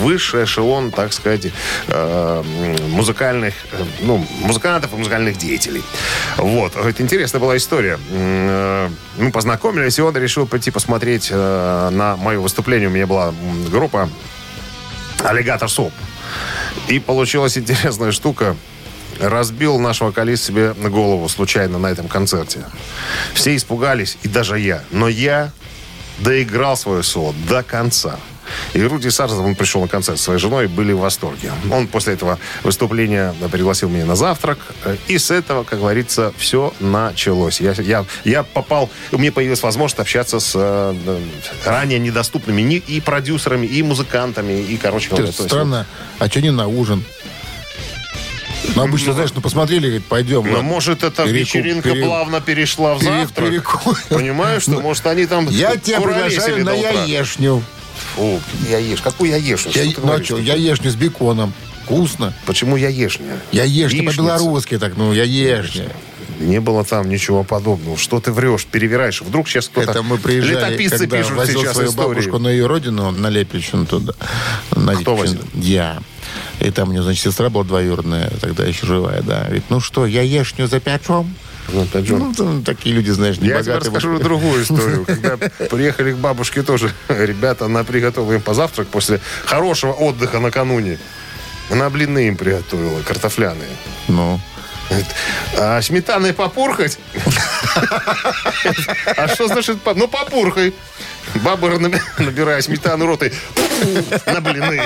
высший 0.00 0.44
эшелон, 0.44 0.90
так 0.90 1.12
сказать, 1.12 1.46
э, 1.88 2.42
музыкальных, 2.88 3.54
э, 3.72 3.84
ну, 4.02 4.24
музыкантов 4.40 4.92
и 4.92 4.96
музыкальных 4.96 5.38
деятелей. 5.38 5.82
Вот. 6.36 6.76
Это 6.76 7.02
интересная 7.02 7.40
была 7.40 7.56
история. 7.56 7.98
Э, 8.10 8.88
Мы 9.18 9.30
познакомились, 9.30 9.98
и 9.98 10.02
он 10.02 10.16
решил 10.16 10.46
пойти 10.46 10.70
посмотреть 10.70 11.30
на 11.30 12.16
мое 12.18 12.38
выступление. 12.38 12.88
У 12.88 12.92
меня 12.92 13.06
была 13.06 13.32
группа 13.70 14.10
«Аллигатор 15.24 15.68
Соп». 15.70 15.92
И 16.88 16.98
получилась 16.98 17.56
интересная 17.56 18.12
штука. 18.12 18.56
Разбил 19.18 19.78
наш 19.78 20.02
вокалист 20.02 20.44
себе 20.44 20.74
на 20.76 20.90
голову 20.90 21.28
случайно 21.28 21.78
на 21.78 21.86
этом 21.86 22.08
концерте. 22.08 22.64
Все 23.32 23.56
испугались, 23.56 24.18
и 24.22 24.28
даже 24.28 24.58
я. 24.58 24.82
Но 24.90 25.08
я 25.08 25.50
доиграл 26.18 26.76
свое 26.76 27.02
соло 27.02 27.34
до 27.48 27.62
конца. 27.62 28.18
И 28.74 28.82
Руди 28.82 29.08
Сарзов, 29.08 29.40
он 29.44 29.54
пришел 29.54 29.80
на 29.82 29.88
концерт 29.88 30.18
с 30.18 30.22
своей 30.22 30.38
женой, 30.40 30.66
были 30.66 30.92
в 30.92 30.98
восторге. 30.98 31.52
Он 31.70 31.86
после 31.88 32.14
этого 32.14 32.38
выступления 32.62 33.34
пригласил 33.50 33.88
меня 33.88 34.04
на 34.06 34.16
завтрак. 34.16 34.58
э, 34.84 34.96
И 35.08 35.18
с 35.18 35.30
этого, 35.30 35.64
как 35.64 35.78
говорится, 35.78 36.32
все 36.36 36.72
началось. 36.80 37.60
Я, 37.60 37.72
я, 37.72 38.04
я 38.24 38.42
попал, 38.42 38.90
у 39.12 39.18
меня 39.18 39.32
появилась 39.32 39.62
возможность 39.62 40.00
общаться 40.00 40.40
с 40.40 40.52
э, 40.54 40.94
э, 41.06 41.18
ранее 41.64 41.98
недоступными 41.98 42.62
ни- 42.62 42.76
и 42.76 43.00
продюсерами, 43.00 43.66
и 43.66 43.82
музыкантами, 43.82 44.52
и, 44.60 44.76
короче 44.76 45.08
говоря. 45.10 45.28
Это 45.28 45.36
то 45.36 45.42
есть, 45.44 45.52
странно. 45.54 45.86
А 46.18 46.28
что 46.28 46.40
не 46.40 46.50
на 46.50 46.66
ужин? 46.66 47.04
Ну, 48.74 48.82
обычно, 48.82 49.12
знаешь, 49.12 49.30
ну 49.34 49.40
посмотрели, 49.40 49.82
говорит, 49.86 50.04
пойдем. 50.06 50.44
Ну, 50.50 50.60
может, 50.62 51.02
эта 51.04 51.22
Перекуп, 51.24 51.32
вечеринка 51.40 51.90
пере- 51.90 52.04
плавно 52.04 52.40
перешла 52.40 52.94
в 52.94 53.02
завтрак? 53.02 53.48
перекуп. 53.50 53.96
Понимаешь, 54.08 54.62
что, 54.62 54.80
может, 54.80 55.06
они 55.06 55.26
там 55.26 55.48
Я 55.48 55.76
тебя 55.76 56.00
приглашаю 56.00 56.64
на 56.64 56.72
яешню. 56.72 57.62
Фу, 58.14 58.40
яеш. 58.68 59.00
Какую 59.00 59.30
яешню? 59.30 59.72
Я, 59.74 59.92
ну, 60.02 60.12
а 60.12 60.22
что, 60.22 60.38
яешню 60.38 60.90
с 60.90 60.94
беконом. 60.94 61.52
Вкусно. 61.84 62.34
Почему 62.46 62.76
яешня? 62.76 63.38
Яешня 63.52 64.00
Яичница. 64.02 64.16
по-белорусски 64.16 64.78
так, 64.78 64.96
ну, 64.96 65.12
яешня. 65.12 65.88
Не 66.40 66.60
было 66.60 66.84
там 66.84 67.08
ничего 67.08 67.44
подобного. 67.44 67.96
Что 67.96 68.20
ты 68.20 68.30
врешь, 68.32 68.66
перевираешь? 68.66 69.22
Вдруг 69.22 69.48
сейчас 69.48 69.68
кто-то... 69.68 69.90
Это 69.92 70.02
мы 70.02 70.18
приезжали, 70.18 70.56
Летописцы 70.72 70.98
когда 70.98 71.16
пишут 71.18 71.32
возил 71.36 71.60
сейчас 71.62 71.72
свою 71.74 71.88
истории. 71.90 72.08
бабушку 72.08 72.38
на 72.38 72.48
ее 72.48 72.66
родину, 72.66 73.10
на 73.10 73.28
Лепельщину 73.28 73.86
туда. 73.86 74.12
На 74.74 74.94
Кто 74.96 75.12
Липчин. 75.12 75.16
возил? 75.16 75.40
Я. 75.54 75.98
И 76.60 76.70
там 76.70 76.90
у 76.90 76.92
нее, 76.92 77.02
значит, 77.02 77.22
сестра 77.24 77.48
была 77.48 77.64
двоюродная, 77.64 78.30
тогда 78.40 78.64
еще 78.66 78.84
живая, 78.86 79.22
да. 79.22 79.44
Говорит, 79.44 79.64
ну 79.70 79.80
что, 79.80 80.04
яешню 80.04 80.66
запечем? 80.66 81.34
Ну, 81.68 81.82
опять 81.82 82.06
же, 82.06 82.16
Ну, 82.16 82.32
там 82.32 82.62
такие 82.62 82.94
люди, 82.94 83.10
знаешь, 83.10 83.36
Я 83.40 83.62
тебе 83.62 83.76
расскажу 83.76 84.18
другую 84.18 84.62
историю. 84.62 85.04
Когда 85.04 85.36
приехали 85.68 86.12
к 86.12 86.16
бабушке 86.16 86.62
тоже, 86.62 86.92
ребята, 87.08 87.64
она 87.66 87.82
приготовила 87.84 88.34
им 88.34 88.40
позавтрак 88.40 88.88
после 88.88 89.20
хорошего 89.44 89.92
отдыха 89.92 90.38
накануне. 90.38 90.98
Она 91.70 91.90
блины 91.90 92.28
им 92.28 92.36
приготовила, 92.36 93.00
картофляные. 93.02 93.68
Ну, 94.08 94.40
А 95.58 95.82
сметаной 95.82 96.32
попурхать? 96.32 96.98
А 99.16 99.28
что 99.28 99.48
значит? 99.48 99.80
по- 99.82 99.94
Ну, 99.94 100.08
попурхай. 100.08 100.72
Баба, 101.36 101.68
наби- 101.78 102.00
набирая 102.18 102.60
сметану 102.62 103.06
ротой, 103.06 103.32
на 104.26 104.40
блины. 104.40 104.80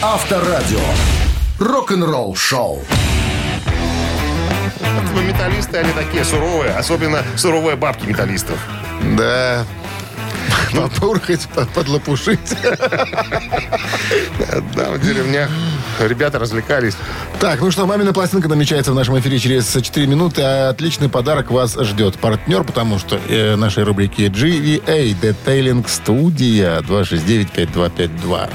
Авторадио. 0.00 0.80
Рок-н-ролл 1.58 2.34
шоу. 2.34 2.82
Ну, 5.14 5.22
Металлисты, 5.22 5.78
они 5.78 5.92
такие 5.92 6.24
суровые. 6.24 6.72
Особенно 6.72 7.22
суровые 7.36 7.76
бабки 7.76 8.06
металлистов. 8.06 8.58
да. 9.16 9.64
Попурхать, 10.74 11.46
под- 11.54 11.68
подлопушить. 11.70 12.40
Да, 14.74 14.90
в 14.90 15.00
деревнях 15.00 15.48
ребята 16.00 16.38
развлекались. 16.40 16.94
Так, 17.38 17.60
ну 17.60 17.70
что, 17.70 17.86
«Мамина 17.86 18.12
пластинка» 18.12 18.48
намечается 18.48 18.90
в 18.90 18.94
нашем 18.96 19.16
эфире 19.20 19.38
через 19.38 19.72
4 19.72 20.06
минуты. 20.08 20.42
А 20.42 20.70
отличный 20.70 21.08
подарок 21.08 21.50
вас 21.52 21.76
ждет. 21.80 22.16
Партнер, 22.18 22.64
потому 22.64 22.98
что 22.98 23.20
э, 23.28 23.54
нашей 23.54 23.84
рубрики 23.84 24.22
GVA 24.22 25.14
Detailing 25.20 25.86
Studio 25.86 26.82
269-5252. 26.82 28.50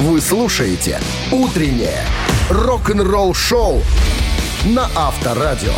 Вы 0.00 0.20
слушаете 0.20 1.00
«Утреннее 1.30 2.04
рок-н-ролл-шоу» 2.50 3.82
на 4.64 4.88
Авторадио. 4.94 5.72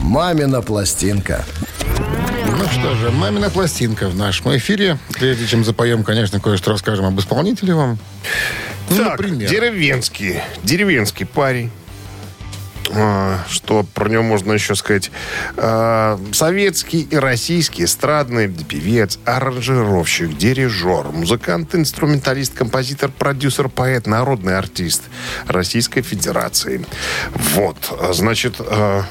«Мамина 0.00 0.60
пластинка». 0.60 1.44
Ну 2.46 2.64
что 2.68 2.94
же, 2.96 3.10
«Мамина 3.10 3.48
пластинка» 3.48 4.08
в 4.08 4.16
нашем 4.16 4.54
эфире. 4.58 4.98
Прежде 5.14 5.46
чем 5.46 5.64
запоем, 5.64 6.04
конечно, 6.04 6.40
кое-что 6.40 6.72
расскажем 6.72 7.06
об 7.06 7.18
исполнителе 7.18 7.74
вам. 7.74 7.98
Ну, 8.90 8.96
так, 8.96 9.18
например. 9.18 9.48
деревенский. 9.48 10.40
Деревенский 10.62 11.24
парень. 11.24 11.70
А, 12.94 13.40
Что 13.48 13.84
про 13.94 14.08
него 14.08 14.22
можно 14.22 14.52
еще 14.52 14.74
сказать? 14.74 15.10
А, 15.56 16.18
Советский 16.32 17.02
и 17.02 17.16
российский 17.16 17.84
эстрадный 17.84 18.48
певец, 18.48 19.18
аранжировщик, 19.24 20.36
дирижер, 20.36 21.06
музыкант, 21.12 21.74
инструменталист, 21.74 22.54
композитор, 22.54 23.10
продюсер, 23.10 23.68
поэт, 23.68 24.06
народный 24.06 24.58
артист 24.58 25.02
Российской 25.46 26.02
Федерации. 26.02 26.84
Вот, 27.54 27.76
значит, 28.12 28.56
а, 28.58 29.04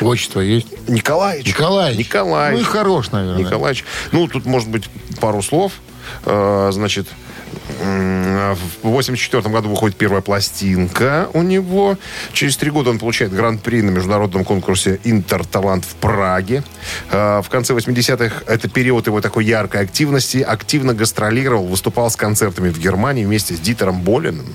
Отчество 0.00 0.40
есть? 0.40 0.66
Николаевич. 0.88 1.46
Николаевич. 1.46 2.06
Николаевич. 2.06 2.62
Ну 2.62 2.68
и 2.68 2.70
хорош, 2.70 3.10
наверное. 3.10 3.44
Николаевич. 3.44 3.84
Ну, 4.12 4.28
тут, 4.28 4.44
может 4.44 4.68
быть, 4.68 4.88
пару 5.20 5.42
слов. 5.42 5.72
Значит, 6.24 7.08
в 8.82 8.88
84 8.88 9.42
году 9.50 9.68
выходит 9.70 9.96
первая 9.96 10.22
пластинка 10.22 11.28
у 11.32 11.42
него. 11.42 11.96
Через 12.32 12.56
три 12.56 12.70
года 12.70 12.90
он 12.90 12.98
получает 12.98 13.32
гран-при 13.32 13.82
на 13.82 13.90
международном 13.90 14.44
конкурсе 14.44 15.00
«Интерталант» 15.04 15.84
в 15.84 15.94
Праге. 15.96 16.64
Э, 17.10 17.40
В 17.42 17.48
конце 17.48 17.74
80-х 17.74 18.42
это 18.46 18.68
период 18.68 19.06
его 19.06 19.20
такой 19.20 19.44
яркой 19.44 19.82
активности. 19.82 20.38
Активно 20.38 20.94
гастролировал, 20.94 21.66
выступал 21.66 22.10
с 22.10 22.16
концертами 22.16 22.70
в 22.70 22.78
Германии 22.78 23.24
вместе 23.24 23.54
с 23.54 23.60
Дитером 23.60 24.02
Болиным, 24.02 24.46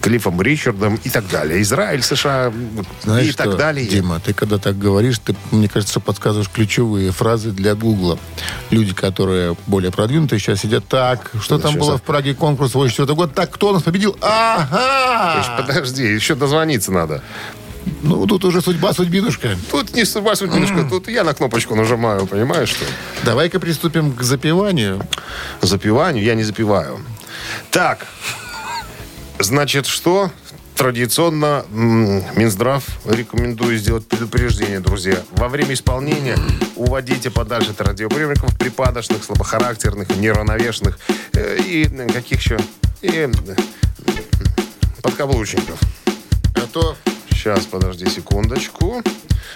Клиффом 0.00 0.40
Ричардом 0.40 1.00
и 1.04 1.08
так 1.08 1.28
далее. 1.30 1.62
Израиль, 1.62 2.02
США 2.02 2.52
Знаешь 3.02 3.28
и 3.28 3.32
что, 3.32 3.44
так 3.44 3.56
далее. 3.56 3.86
Дима, 3.86 4.20
ты 4.20 4.34
когда 4.34 4.58
так 4.58 4.78
говоришь, 4.78 5.18
ты, 5.18 5.34
мне 5.50 5.68
кажется, 5.68 6.00
подсказываешь 6.00 6.50
ключевые 6.50 7.10
фразы 7.10 7.50
для 7.50 7.74
Гугла. 7.74 8.18
Люди, 8.70 8.94
которые 8.94 9.56
более 9.66 9.90
продвинутые, 9.90 10.38
сейчас 10.38 10.60
сидят 10.60 10.86
так. 10.88 11.30
Что 11.40 11.58
там 11.58 11.72
Сейчас, 11.72 11.80
было 11.86 11.98
в 11.98 12.02
Праге 12.14 12.32
конкурс 12.32 12.72
84 12.74 13.12
год? 13.16 13.34
Так, 13.34 13.50
кто 13.50 13.70
у 13.70 13.72
нас 13.72 13.82
победил? 13.82 14.16
Ага! 14.20 15.44
Подожди, 15.56 16.04
еще 16.04 16.36
дозвониться 16.36 16.92
надо. 16.92 17.24
Ну, 18.02 18.24
тут 18.28 18.44
уже 18.44 18.60
судьба, 18.60 18.92
судьбинушка. 18.92 19.56
Тут 19.68 19.92
не 19.94 20.04
судьба, 20.04 20.36
судьбинушка, 20.36 20.86
тут 20.88 21.08
я 21.08 21.24
на 21.24 21.34
кнопочку 21.34 21.74
нажимаю, 21.74 22.28
понимаешь, 22.28 22.68
что? 22.68 22.84
Давай-ка 23.24 23.58
приступим 23.58 24.12
к 24.12 24.22
запиванию. 24.22 25.04
Запиванию 25.60 26.24
я 26.24 26.36
не 26.36 26.44
запиваю. 26.44 27.00
Так, 27.72 28.06
значит, 29.40 29.86
что? 29.86 30.30
Традиционно 30.76 31.64
Минздрав 31.70 32.84
рекомендую 33.04 33.78
сделать 33.78 34.06
предупреждение, 34.08 34.80
друзья. 34.80 35.22
Во 35.32 35.48
время 35.48 35.74
исполнения 35.74 36.36
уводите 36.74 37.30
подальше 37.30 37.70
от 37.70 37.80
радиоприемников 37.80 38.58
припадочных, 38.58 39.22
слабохарактерных, 39.22 40.16
неравновешенных 40.16 40.98
э, 41.32 41.58
и 41.64 41.84
э, 41.84 42.08
каких 42.08 42.40
еще? 42.40 42.58
И 43.02 43.08
э, 43.08 43.30
подкаблучников. 45.00 45.78
Готов? 46.54 46.96
Сейчас, 47.30 47.66
подожди 47.66 48.06
секундочку. 48.06 49.02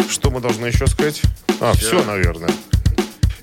Что 0.09 0.31
мы 0.31 0.41
должны 0.41 0.67
еще 0.67 0.87
сказать? 0.87 1.21
А, 1.61 1.73
все, 1.73 2.05
наверное. 2.05 2.51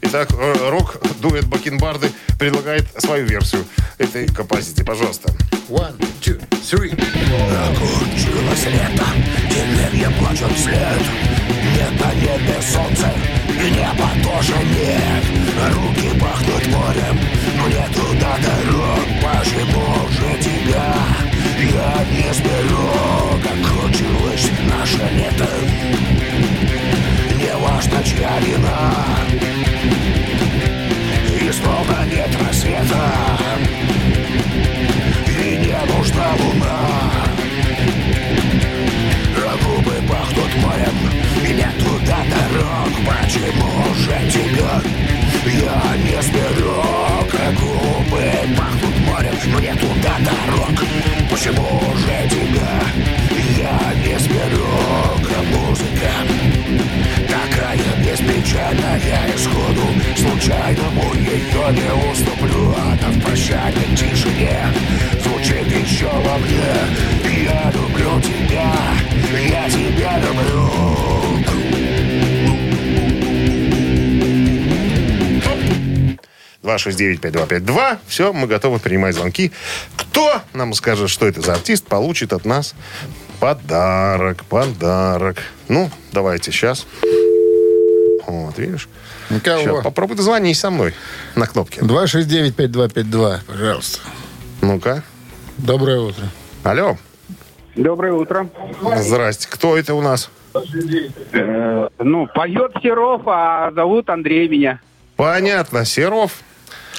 Итак, 0.07 0.29
Так, 0.29 0.39
э, 0.39 0.69
рок-дуэт 0.69 1.45
Бакенбарды 1.47 2.11
предлагает 2.37 2.85
свою 2.97 3.25
версию 3.25 3.65
этой 3.97 4.27
композиции. 4.27 4.83
Пожалуйста. 4.83 5.29
One, 5.67 5.97
two, 6.21 6.39
three. 6.61 6.91
Кончилось 7.75 8.65
лето, 8.65 9.05
деревья 9.49 10.11
плачут 10.19 10.51
вслед 10.55 11.01
Нет 11.73 11.99
на 11.99 12.13
небе 12.13 12.61
солнца, 12.61 13.11
и 13.49 13.71
неба 13.71 14.09
тоже 14.23 14.53
нет 14.53 15.23
Руки 15.73 16.19
пахнут 16.19 16.67
морем, 16.67 17.19
нет 17.67 17.91
туда 17.93 18.37
дорог 18.37 19.05
Почему 19.21 20.07
же 20.11 20.43
тебя 20.43 20.93
я 21.57 22.05
не 22.11 22.33
сберу 22.33 23.39
Как 23.43 23.64
269-5252. 76.85 77.97
Все, 78.07 78.33
мы 78.33 78.47
готовы 78.47 78.79
принимать 78.79 79.15
звонки. 79.15 79.51
Кто 79.95 80.41
нам 80.53 80.73
скажет, 80.73 81.09
что 81.09 81.27
это 81.27 81.41
за 81.41 81.53
артист, 81.53 81.85
получит 81.85 82.33
от 82.33 82.45
нас 82.45 82.75
подарок, 83.39 84.43
подарок. 84.45 85.37
Ну, 85.67 85.89
давайте 86.11 86.51
сейчас. 86.51 86.87
Вот, 88.27 88.57
видишь? 88.57 88.89
Никого. 89.29 89.61
Сейчас, 89.61 89.83
попробуй 89.83 90.15
дозвонись 90.15 90.59
со 90.59 90.69
мной 90.69 90.93
на 91.35 91.45
кнопке. 91.45 91.81
269-5252, 91.81 93.39
пожалуйста. 93.45 93.99
Ну-ка. 94.61 95.03
Доброе 95.57 95.99
утро. 95.99 96.25
Алло. 96.63 96.97
Доброе 97.75 98.13
утро. 98.13 98.49
Здрасте. 98.97 99.47
Кто 99.49 99.77
это 99.77 99.93
у 99.93 100.01
нас? 100.01 100.29
Э, 101.33 101.89
ну, 101.99 102.27
поет 102.33 102.71
Серов, 102.81 103.23
а 103.27 103.71
зовут 103.73 104.09
Андрей 104.09 104.47
меня. 104.47 104.79
Понятно. 105.17 105.85
Серов. 105.85 106.39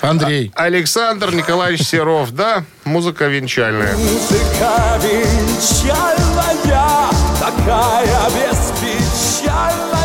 Андрей. 0.01 0.53
Александр 0.55 1.35
Николаевич 1.35 1.83
Серов, 1.87 2.33
да? 2.33 2.65
Музыка 2.85 3.27
венчальная. 3.27 3.97
Музыка 3.97 5.01
венчальная, 5.03 6.81
такая 7.41 8.07
беспечальная. 8.31 9.97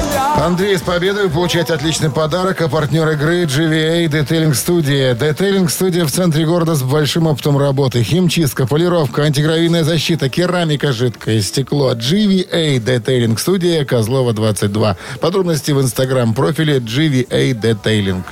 Андрей, 0.42 0.76
с 0.76 0.82
победой 0.82 1.26
вы 1.26 1.30
получаете 1.30 1.74
отличный 1.74 2.10
подарок. 2.10 2.62
А 2.62 2.68
партнер 2.68 3.08
игры 3.10 3.44
GVA 3.44 4.08
Detailing 4.08 4.54
Studio. 4.54 5.16
Detailing 5.16 5.68
Studio 5.68 6.06
в 6.06 6.12
центре 6.12 6.46
города 6.46 6.74
с 6.74 6.82
большим 6.82 7.28
опытом 7.28 7.58
работы. 7.60 8.02
Химчистка, 8.02 8.66
полировка, 8.66 9.24
антигравийная 9.24 9.84
защита, 9.84 10.30
керамика 10.30 10.94
жидкое, 10.94 11.42
стекло. 11.42 11.94
GVA 11.94 12.80
Detailing 12.80 13.36
Studio, 13.36 13.86
Козлова 13.86 14.34
22. 14.34 14.98
Подробности 15.20 15.72
в 15.72 15.82
инстаграм-профиле 15.82 16.80
GVA 16.80 17.54
Detailing. 17.54 18.24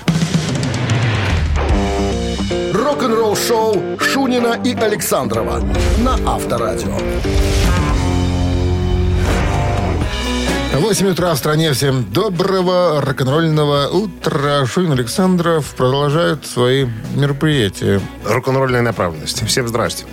Рок-н-ролл 3.09 3.35
шоу 3.35 3.99
Шунина 3.99 4.61
и 4.63 4.75
Александрова 4.75 5.63
на 5.97 6.13
Авторадио. 6.31 6.95
8 10.73 11.07
утра 11.07 11.33
в 11.33 11.37
стране. 11.39 11.73
Всем 11.73 12.05
доброго 12.13 13.01
рок-н-ролльного 13.01 13.87
утра. 13.87 14.63
Шунин 14.67 14.91
Александров 14.91 15.73
продолжают 15.73 16.45
свои 16.45 16.85
мероприятия. 17.15 17.99
рок-н-ролльной 18.25 18.81
направленности. 18.81 19.43
Всем 19.43 19.67
здрасте. 19.67 20.05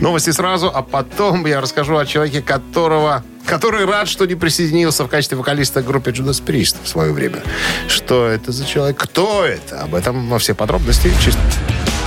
Новости 0.00 0.30
сразу, 0.30 0.70
а 0.74 0.80
потом 0.80 1.44
я 1.44 1.60
расскажу 1.60 1.98
о 1.98 2.06
человеке, 2.06 2.40
которого 2.40 3.24
который 3.44 3.86
рад, 3.86 4.08
что 4.08 4.26
не 4.26 4.34
присоединился 4.34 5.04
в 5.04 5.08
качестве 5.08 5.36
вокалиста 5.36 5.82
к 5.82 5.86
группе 5.86 6.10
Judas 6.10 6.42
Priest 6.42 6.76
в 6.82 6.88
свое 6.88 7.12
время. 7.12 7.42
Что 7.88 8.26
это 8.26 8.52
за 8.52 8.66
человек? 8.66 8.98
Кто 8.98 9.44
это? 9.44 9.82
Об 9.82 9.94
этом 9.94 10.28
во 10.28 10.38
все 10.38 10.54
подробности. 10.54 11.10
Чисто. 11.22 11.40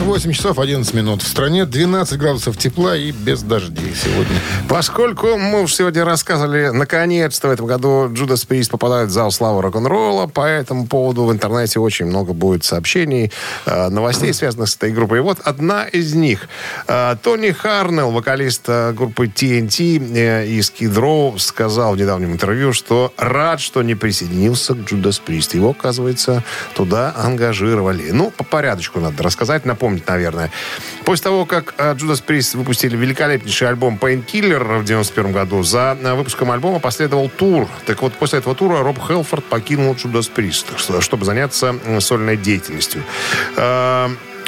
8 0.00 0.32
часов 0.32 0.58
11 0.58 0.94
минут. 0.94 1.22
В 1.22 1.26
стране 1.26 1.66
12 1.66 2.18
градусов 2.18 2.56
тепла 2.56 2.96
и 2.96 3.12
без 3.12 3.42
дождей 3.42 3.92
сегодня. 3.94 4.40
Поскольку 4.68 5.36
мы 5.36 5.62
уж 5.62 5.74
сегодня 5.74 6.04
рассказывали, 6.04 6.68
наконец-то 6.68 7.48
в 7.48 7.50
этом 7.50 7.66
году 7.66 8.08
Judas 8.08 8.48
Priest 8.48 8.70
попадает 8.70 9.08
в 9.08 9.12
зал 9.12 9.30
славы 9.30 9.60
рок-н-ролла, 9.62 10.26
по 10.26 10.46
этому 10.46 10.86
поводу 10.86 11.24
в 11.24 11.32
интернете 11.32 11.80
очень 11.80 12.06
много 12.06 12.32
будет 12.32 12.64
сообщений, 12.64 13.30
э, 13.66 13.88
новостей, 13.88 14.32
связанных 14.32 14.70
с 14.70 14.76
этой 14.76 14.92
группой. 14.92 15.18
И 15.18 15.20
вот 15.20 15.38
одна 15.44 15.84
из 15.84 16.14
них. 16.14 16.48
Э, 16.88 17.16
Тони 17.22 17.50
Харнелл, 17.50 18.10
вокалист 18.10 18.64
э, 18.68 18.92
группы 18.92 19.26
TNT 19.26 20.46
из 20.46 20.70
Row, 20.80 21.38
сказал 21.38 21.94
в 21.94 21.98
недавнем 21.98 22.32
интервью, 22.32 22.72
что 22.72 23.12
рад, 23.18 23.60
что 23.60 23.82
не 23.82 23.94
присоединился 23.94 24.74
к 24.74 24.78
Judas 24.78 25.20
Priest. 25.24 25.54
Его, 25.56 25.70
оказывается, 25.70 26.42
туда 26.74 27.12
ангажировали. 27.16 28.10
Ну, 28.12 28.30
по 28.30 28.44
порядочку 28.44 29.00
надо 29.00 29.22
рассказать, 29.22 29.66
напомнить, 29.90 30.06
наверное. 30.06 30.50
После 31.04 31.24
того, 31.24 31.44
как 31.46 31.74
э, 31.78 31.94
Judas 31.94 32.22
Priest 32.24 32.56
выпустили 32.56 32.96
великолепнейший 32.96 33.68
альбом 33.68 33.98
Painkiller 34.00 34.78
в 34.78 34.84
91 34.84 35.32
году, 35.32 35.62
за 35.62 35.96
э, 36.00 36.14
выпуском 36.14 36.50
альбома 36.50 36.78
последовал 36.78 37.28
тур. 37.28 37.68
Так 37.86 38.02
вот, 38.02 38.12
после 38.14 38.38
этого 38.38 38.54
тура 38.54 38.82
Роб 38.82 38.98
Хелфорд 38.98 39.44
покинул 39.44 39.94
Judas 39.94 40.30
Priest, 40.34 40.76
что- 40.78 41.00
чтобы 41.00 41.24
заняться 41.24 41.74
э, 41.84 42.00
сольной 42.00 42.36
деятельностью. 42.36 43.02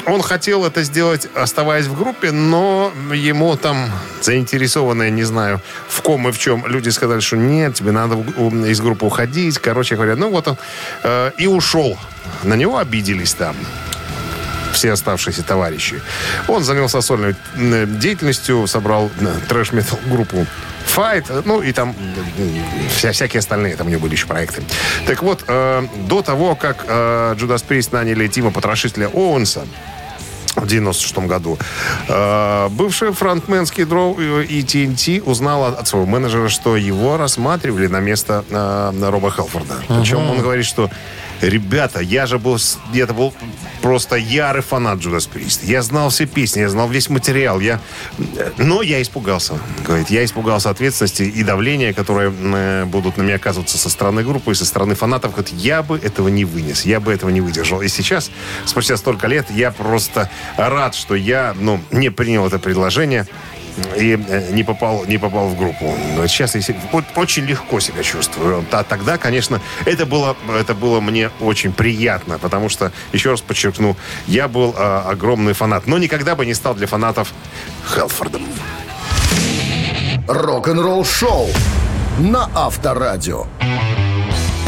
Он 0.05 0.21
хотел 0.21 0.65
это 0.65 0.83
сделать, 0.83 1.29
оставаясь 1.33 1.85
в 1.85 1.97
группе, 1.97 2.31
но 2.31 2.91
ему 3.13 3.55
там 3.55 3.89
заинтересованные, 4.21 5.11
не 5.11 5.23
знаю, 5.23 5.61
в 5.87 6.01
ком 6.01 6.27
и 6.27 6.31
в 6.33 6.37
чем, 6.37 6.67
люди 6.67 6.89
сказали, 6.89 7.21
что 7.21 7.37
нет, 7.37 7.75
тебе 7.75 7.91
надо 7.91 8.15
из 8.67 8.81
группы 8.81 9.05
уходить. 9.05 9.59
Короче 9.59 9.95
говоря, 9.95 10.17
ну 10.17 10.29
вот 10.29 10.47
он 10.49 10.57
э, 11.03 11.31
и 11.37 11.47
ушел. 11.47 11.97
На 12.43 12.55
него 12.55 12.79
обиделись 12.79 13.33
там 13.33 13.55
все 14.73 14.91
оставшиеся 14.91 15.43
товарищи. 15.43 16.01
Он 16.47 16.63
занялся 16.63 17.01
сольной 17.01 17.35
э, 17.55 17.85
деятельностью, 17.87 18.67
собрал 18.67 19.09
э, 19.19 19.27
трэш-метал 19.47 19.99
группу 20.05 20.45
Fight, 20.95 21.25
э, 21.29 21.41
ну 21.45 21.61
и 21.61 21.71
там 21.71 21.95
вся, 22.95 23.11
всякие 23.11 23.39
остальные, 23.39 23.75
там 23.75 23.87
у 23.87 23.89
него 23.89 24.01
были 24.01 24.13
еще 24.13 24.27
проекты. 24.27 24.63
Так 25.07 25.23
вот, 25.23 25.43
э, 25.47 25.87
до 26.07 26.21
того, 26.21 26.55
как 26.55 26.85
э, 26.87 27.35
Judas 27.37 27.63
Priest 27.67 27.89
наняли 27.91 28.27
Тима 28.27 28.51
Потрошителя 28.51 29.07
Оуэнса, 29.07 29.61
в 30.55 30.67
96 30.67 31.17
году. 31.27 31.57
Э, 32.07 32.69
Бывший 32.69 33.11
фронтмен 33.11 33.63
Skid 33.63 33.87
Row 33.89 34.45
и 34.45 34.61
TNT 34.61 35.21
узнал 35.23 35.65
от 35.65 35.79
от 35.79 35.87
своего 35.87 36.05
менеджера, 36.07 36.49
что 36.49 36.77
его 36.77 37.17
рассматривали 37.17 37.87
на 37.87 37.99
место 37.99 38.45
э, 38.49 39.09
Роба 39.09 39.31
Хелфорда. 39.31 39.75
Причем 39.87 40.29
он 40.29 40.41
говорит, 40.41 40.65
что 40.65 40.89
Ребята, 41.43 41.99
я 41.99 42.25
же 42.25 42.39
был, 42.39 42.57
я-то 42.93 43.13
был 43.13 43.33
просто 43.81 44.15
ярый 44.15 44.61
фанат 44.61 44.99
Judas 44.99 45.29
Priest. 45.29 45.59
Я 45.63 45.81
знал 45.81 46.09
все 46.09 46.25
песни, 46.25 46.61
я 46.61 46.69
знал 46.69 46.87
весь 46.87 47.09
материал. 47.09 47.59
Я... 47.59 47.81
Но 48.57 48.81
я 48.81 49.01
испугался. 49.01 49.59
Говорит, 49.85 50.09
я 50.09 50.23
испугался 50.23 50.69
ответственности 50.69 51.23
и 51.23 51.43
давления, 51.43 51.91
которые 51.91 52.31
э, 52.33 52.85
будут 52.85 53.17
на 53.17 53.23
меня 53.23 53.35
оказываться 53.35 53.77
со 53.77 53.89
стороны 53.89 54.23
группы 54.23 54.51
и 54.51 54.55
со 54.55 54.63
стороны 54.63 54.95
фанатов. 54.95 55.33
Говорит, 55.33 55.53
я 55.53 55.83
бы 55.83 55.97
этого 55.97 56.29
не 56.29 56.45
вынес, 56.45 56.85
я 56.85 57.01
бы 57.01 57.11
этого 57.11 57.29
не 57.29 57.41
выдержал. 57.41 57.81
И 57.81 57.89
сейчас, 57.89 58.31
спустя 58.65 58.95
столько 58.95 59.27
лет, 59.27 59.47
я 59.51 59.71
просто 59.71 60.29
рад, 60.55 60.95
что 60.95 61.13
я 61.13 61.53
ну, 61.59 61.81
не 61.91 62.09
принял 62.09 62.47
это 62.47 62.57
предложение 62.57 63.27
и 63.97 64.15
э, 64.15 64.51
не 64.51 64.63
попал, 64.63 65.05
не 65.05 65.17
попал 65.17 65.47
в 65.47 65.57
группу. 65.57 65.95
Сейчас 66.27 66.55
я 66.55 66.61
очень 67.15 67.45
легко 67.45 67.79
себя 67.79 68.03
чувствую. 68.03 68.65
А 68.71 68.83
тогда, 68.83 69.17
конечно, 69.17 69.61
это 69.85 70.05
было, 70.05 70.35
это 70.59 70.73
было 70.73 70.99
мне 70.99 71.29
очень 71.39 71.71
приятно, 71.73 72.39
потому 72.39 72.69
что, 72.69 72.91
еще 73.13 73.31
раз 73.31 73.41
подчеркну, 73.41 73.95
я 74.27 74.47
был 74.47 74.75
э, 74.77 75.01
огромный 75.05 75.53
фанат, 75.53 75.87
но 75.87 75.97
никогда 75.97 76.35
бы 76.35 76.45
не 76.45 76.53
стал 76.53 76.75
для 76.75 76.87
фанатов 76.87 77.33
Хелфордом. 77.93 78.43
Рок-н-ролл 80.27 81.05
шоу 81.05 81.49
на 82.19 82.49
Авторадио. 82.55 83.45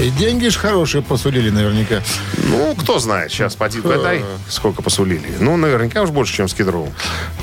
И 0.05 0.11
деньги 0.11 0.49
ж 0.49 0.57
хорошие 0.57 1.01
посулили 1.01 1.49
наверняка. 1.49 1.99
Ну, 2.43 2.75
кто 2.75 2.99
знает, 2.99 3.31
сейчас 3.31 3.55
поди 3.55 3.81
гадай, 3.81 4.23
сколько 4.47 4.83
посулили. 4.83 5.33
Ну, 5.39 5.57
наверняка 5.57 6.03
уж 6.03 6.11
больше, 6.11 6.35
чем 6.35 6.47
с 6.47 6.53
Кедровым. 6.53 6.93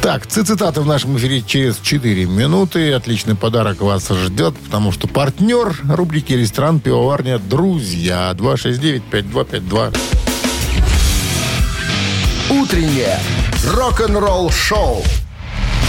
Так, 0.01 0.29
цитаты 0.29 0.81
в 0.81 0.87
нашем 0.87 1.17
эфире 1.17 1.43
через 1.43 1.79
4 1.79 2.25
минуты. 2.27 2.93
Отличный 2.93 3.35
подарок 3.35 3.81
вас 3.81 4.09
ждет, 4.09 4.57
потому 4.57 4.93
что 4.93 5.09
партнер 5.09 5.77
рубрики 5.89 6.35
«Ресторан 6.35 6.79
Пивоварня 6.79 7.41
Друзья» 7.41 8.31
269-5252. 8.39 9.99
Утреннее 12.49 13.19
рок-н-ролл 13.75 14.53
шоу 14.53 15.03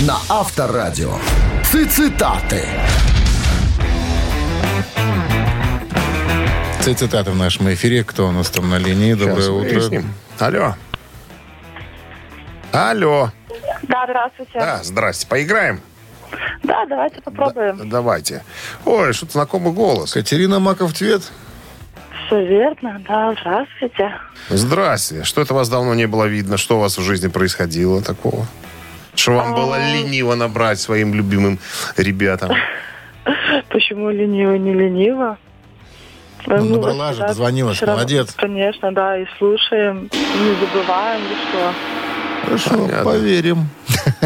на 0.01 0.17
Авторадио. 0.27 1.19
Цитаты. 1.71 2.67
Цитаты 6.84 7.32
в 7.32 7.38
нашем 7.38 7.74
эфире. 7.74 8.04
Кто 8.04 8.28
у 8.28 8.32
нас 8.32 8.50
там 8.50 8.69
на 8.69 8.78
линии? 8.78 9.13
Доброе 9.13 9.38
Сейчас 9.38 9.48
утро. 9.48 9.69
выясним. 9.69 10.13
Алло. 10.38 10.76
Алло. 12.74 13.32
Да, 13.84 14.04
здравствуйте. 14.06 14.52
Да, 14.60 14.84
здрасте. 14.84 15.26
Поиграем? 15.28 15.80
Да, 16.63 16.86
давайте 16.86 17.22
попробуем. 17.22 17.88
Давайте. 17.89 18.43
Ой, 18.84 19.13
что-то 19.13 19.32
знакомый 19.32 19.72
голос. 19.72 20.12
Катерина 20.12 20.60
Маков-Цвет. 20.60 21.22
Все 22.28 22.46
верно, 22.46 23.02
да, 23.08 23.34
здравствуйте. 23.39 24.12
Здрасте. 24.50 25.24
Что 25.24 25.41
это 25.41 25.54
вас 25.54 25.69
давно 25.69 25.93
не 25.96 26.06
было 26.06 26.26
видно? 26.26 26.58
Что 26.58 26.76
у 26.76 26.80
вас 26.82 26.98
в 26.98 27.02
жизни 27.02 27.30
происходило 27.30 28.02
такого? 28.02 28.46
Что 29.15 29.32
вам 29.32 29.54
было 29.54 29.78
лениво 29.93 30.36
набрать 30.36 30.82
своим 30.82 31.13
любимым 31.13 31.60
ребятам? 31.96 32.52
Почему 33.69 34.10
лениво, 34.10 34.56
не 34.56 34.74
лениво? 34.74 35.38
Ну, 36.45 36.56
Мы 36.58 36.69
набрала 36.77 37.13
же, 37.13 37.25
всё 37.27 37.43
равно- 37.45 37.93
молодец. 37.93 38.34
Конечно, 38.36 38.91
да, 38.93 39.17
и 39.17 39.25
слушаем, 39.38 40.10
не 40.12 40.56
забываем, 40.60 41.21
и 41.21 41.49
что. 41.49 41.73
Хорошо, 42.43 42.69
Понятно. 42.71 43.03
поверим. 43.03 43.69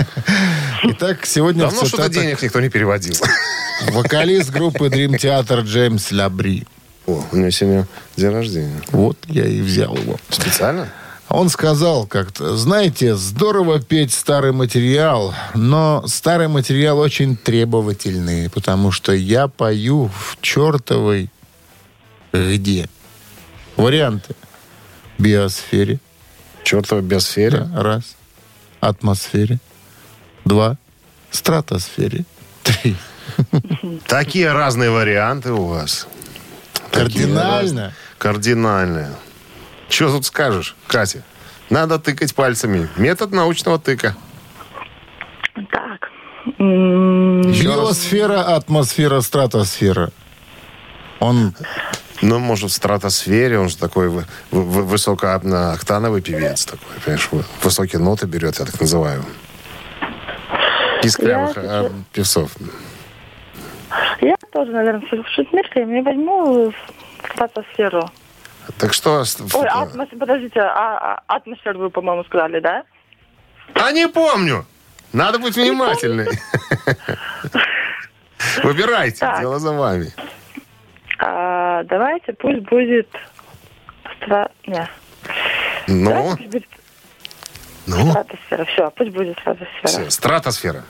Итак, 0.84 1.25
сегодня 1.25 1.62
Давно 1.63 1.82
в 1.84 1.88
что-то 1.88 2.10
денег 2.10 2.41
никто 2.41 2.60
не 2.60 2.69
переводил. 2.69 3.15
вокалист 3.91 4.51
группы 4.51 4.88
Dream 4.88 5.17
Theater 5.17 5.62
Джеймс 5.62 6.12
Лабри. 6.12 6.65
О, 7.06 7.23
у 7.32 7.36
него 7.38 7.49
сегодня 7.51 7.88
день 8.15 8.32
рождения. 8.32 8.82
Вот 8.91 9.17
я 9.27 9.45
и 9.45 9.62
взял 9.62 9.95
его. 9.95 10.17
Специально? 10.30 10.88
Он 11.30 11.49
сказал 11.49 12.06
как-то, 12.08 12.56
знаете, 12.56 13.15
здорово 13.15 13.80
петь 13.82 14.13
старый 14.13 14.53
материал, 14.53 15.34
но 15.56 16.03
старый 16.08 16.47
материал 16.47 16.97
очень 16.99 17.36
требовательный, 17.36 18.49
потому 18.49 18.91
что 18.91 19.12
я 19.12 19.47
пою 19.49 20.06
в 20.08 20.38
чертовой 20.41 21.30
где? 22.34 22.90
Варианты. 23.76 24.36
Биосфере. 25.18 26.00
Чертова 26.63 27.02
биосфере. 27.02 27.60
Да, 27.60 27.84
раз. 27.84 28.16
Атмосфере. 28.80 29.60
Два. 30.46 30.78
Стратосфере. 31.32 32.26
Три. 32.63 32.96
Такие 34.08 34.52
разные 34.52 34.90
варианты 34.90 35.52
у 35.52 35.66
вас. 35.66 36.08
Кардинально. 36.92 37.94
Кардинально. 38.18 39.16
Что 39.90 40.12
тут 40.12 40.26
скажешь, 40.26 40.76
Катя? 40.88 41.24
Надо 41.70 42.00
тыкать 42.00 42.34
пальцами. 42.34 42.88
Метод 42.98 43.32
научного 43.32 43.78
тыка. 43.80 44.16
Так. 45.72 46.10
Биосфера, 46.60 48.56
атмосфера, 48.56 49.22
стратосфера. 49.22 50.12
Он 51.20 51.54
Ну, 52.21 52.39
может, 52.39 52.71
в 52.71 52.73
стратосфере, 52.73 53.60
он 53.60 53.69
же 53.69 53.77
такой 53.77 54.10
вы- 54.10 54.25
вы- 54.51 54.84
высокооктановый 54.84 56.21
певец 56.21 56.65
такой, 56.65 56.88
понимаешь, 57.03 57.27
вы- 57.32 57.43
высокие 57.62 58.01
ноты 58.01 58.25
берет, 58.25 58.60
я 58.60 58.65
так 58.65 58.80
называю. 58.82 59.23
Писклявых 61.01 61.56
Я 61.58 61.63
а, 61.63 61.91
певцов. 62.12 62.51
Я 64.21 64.36
тоже, 64.51 64.71
наверное, 64.71 65.01
в 65.01 65.27
шутмеркой 65.30 65.86
не 65.86 66.01
возьму 66.01 66.73
стратосферу. 67.34 68.10
Так 68.77 68.93
что... 68.93 69.23
Ой, 69.53 69.67
атмосферу, 69.67 70.19
подождите, 70.19 70.60
а, 70.60 71.21
а, 71.27 71.36
атмосферу 71.36 71.80
вы, 71.80 71.89
по-моему, 71.89 72.23
сказали, 72.25 72.60
да? 72.60 72.84
А 73.75 73.91
не 73.91 74.08
помню. 74.08 74.65
Надо 75.13 75.39
быть 75.39 75.56
внимательной. 75.56 76.27
Выбирайте, 78.63 79.19
Так. 79.19 79.39
дело 79.39 79.60
за 79.60 79.73
вами. 79.73 80.12
А, 81.19 81.84
давайте, 81.84 82.34
пусть 82.34 82.60
будет... 82.60 83.10
Стра... 84.17 84.49
Не. 84.65 84.88
Ну, 85.88 86.10
Давайте 86.10 86.38
пусть 86.38 86.51
будет 86.51 86.67
ну, 87.88 88.12
стратосфера. 88.12 88.65
Все, 88.65 88.91
пусть 88.91 89.12
будет 89.12 89.39
стратосфера. 89.39 89.88
все, 89.88 90.10
стратосфера. 90.10 90.84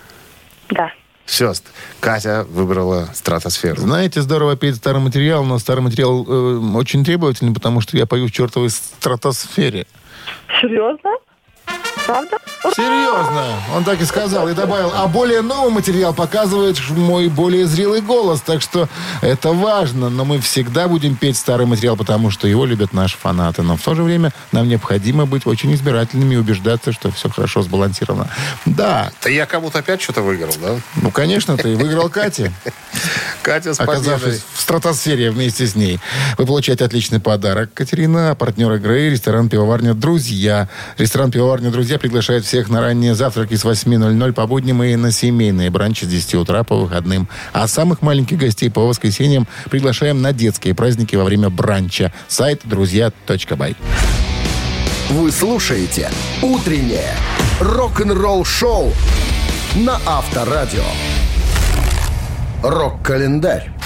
Да. 0.70 0.92
Все, 1.26 1.54
Катя 2.00 2.46
выбрала 2.50 3.10
стратосферу. 3.14 3.82
Знаете, 3.82 4.22
здорово 4.22 4.56
петь 4.56 4.78
старый 4.78 5.02
материал, 5.02 5.44
но 5.44 5.60
старый 5.60 5.84
материал 5.84 6.26
э, 6.26 6.58
очень 6.76 7.04
требовательный, 7.04 7.54
потому 7.54 7.82
что 7.82 7.98
я 7.98 8.06
пою 8.06 8.28
в 8.28 8.32
чертовой 8.32 8.70
стратосфере. 8.70 9.86
Серьезно? 10.62 11.12
Правда? 12.08 12.38
Серьезно, 12.74 13.60
он 13.76 13.84
так 13.84 14.02
и 14.02 14.06
сказал 14.06 14.48
и 14.48 14.54
добавил, 14.54 14.94
а 14.96 15.08
более 15.08 15.42
новый 15.42 15.72
материал 15.72 16.14
показывает 16.14 16.78
мой 16.90 17.28
более 17.28 17.66
зрелый 17.66 18.00
голос, 18.02 18.40
так 18.40 18.62
что 18.62 18.88
это 19.22 19.52
важно, 19.52 20.10
но 20.10 20.24
мы 20.24 20.40
всегда 20.40 20.88
будем 20.88 21.18
петь 21.18 21.38
старый 21.38 21.66
материал, 21.66 21.98
потому 21.98 22.32
что 22.32 22.48
его 22.48 22.66
любят 22.66 22.94
наши 22.94 23.18
фанаты, 23.18 23.62
но 23.62 23.76
в 23.76 23.82
то 23.82 23.94
же 23.94 24.04
время 24.04 24.32
нам 24.54 24.70
необходимо 24.70 25.26
быть 25.26 25.46
очень 25.46 25.74
избирательными 25.74 26.36
и 26.36 26.38
убеждаться, 26.38 26.94
что 26.94 27.12
все 27.12 27.30
хорошо 27.30 27.62
сбалансировано. 27.62 28.30
Да, 28.66 29.12
Да 29.22 29.30
я 29.30 29.46
кому-то 29.46 29.80
опять 29.80 30.02
что-то 30.02 30.22
выиграл, 30.22 30.54
да? 30.62 30.78
ну, 30.96 31.12
конечно, 31.12 31.58
ты 31.58 31.76
выиграл 31.76 32.10
Катя. 32.10 32.54
Катя 33.42 33.74
с 33.74 33.80
оказавшись 33.80 34.44
в 34.54 34.62
стратосфере 34.62 35.32
вместе 35.32 35.68
с 35.68 35.76
ней. 35.76 36.00
Вы 36.38 36.46
получаете 36.46 36.86
отличный 36.86 37.20
подарок, 37.20 37.74
Катерина. 37.74 38.36
Партнер 38.36 38.74
игры 38.74 39.10
ресторан 39.10 39.50
«Пивоварня 39.50 39.94
Друзья». 39.94 40.68
Ресторан 40.98 41.32
«Пивоварня 41.32 41.70
Друзья» 41.70 41.97
приглашает 41.98 42.46
всех 42.46 42.70
на 42.70 42.82
ранние 42.82 43.16
завтраки 43.16 43.56
с 43.56 43.66
8.00 43.66 44.34
по 44.34 44.48
будням 44.48 44.84
и 44.84 44.96
на 44.96 45.12
семейные 45.12 45.70
бранчи 45.70 46.06
с 46.06 46.08
10 46.08 46.36
утра 46.36 46.64
по 46.64 46.76
выходным. 46.76 47.28
А 47.54 47.68
самых 47.68 48.02
маленьких 48.02 48.38
гостей 48.38 48.70
по 48.70 48.88
воскресеньям 48.88 49.48
приглашаем 49.70 50.22
на 50.22 50.34
детские 50.34 50.76
праздники 50.76 51.16
во 51.16 51.24
время 51.24 51.50
бранча. 51.50 52.14
Сайт 52.28 52.62
друзья.бай. 52.64 53.76
Вы 55.10 55.32
слушаете 55.32 56.10
«Утреннее 56.42 57.14
рок-н-ролл-шоу» 57.62 58.92
на 59.76 60.00
Авторадио. 60.06 60.84
Рок-календарь. 62.62 63.77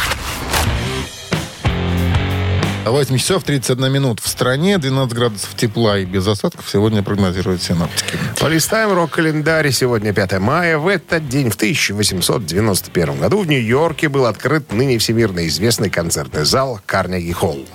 8 2.86 3.17
часов 3.17 3.44
31 3.44 3.91
минут 3.91 4.20
в 4.20 4.28
стране, 4.28 4.78
12 4.80 5.13
градусов 5.13 5.56
тепла 5.56 6.00
и 6.00 6.06
без 6.06 6.28
осадков 6.28 6.67
сегодня 6.67 7.04
прогнозируют 7.04 7.62
синоптики. 7.62 8.17
Полистаем 8.39 8.94
рок-календарь. 8.94 9.72
Сегодня 9.72 10.13
5 10.13 10.39
мая. 10.39 10.78
В 10.80 10.88
этот 10.88 11.30
день, 11.30 11.52
в 11.52 11.56
1891 11.56 13.20
году, 13.20 13.39
в 13.39 13.48
Нью-Йорке 13.48 14.10
был 14.10 14.26
открыт 14.26 14.74
ныне 14.74 14.98
всемирно 14.98 15.48
известный 15.48 15.89
концертный 15.91 16.44
зал 16.44 16.80
Карнеги 16.88 17.32
Холл. 17.32 17.65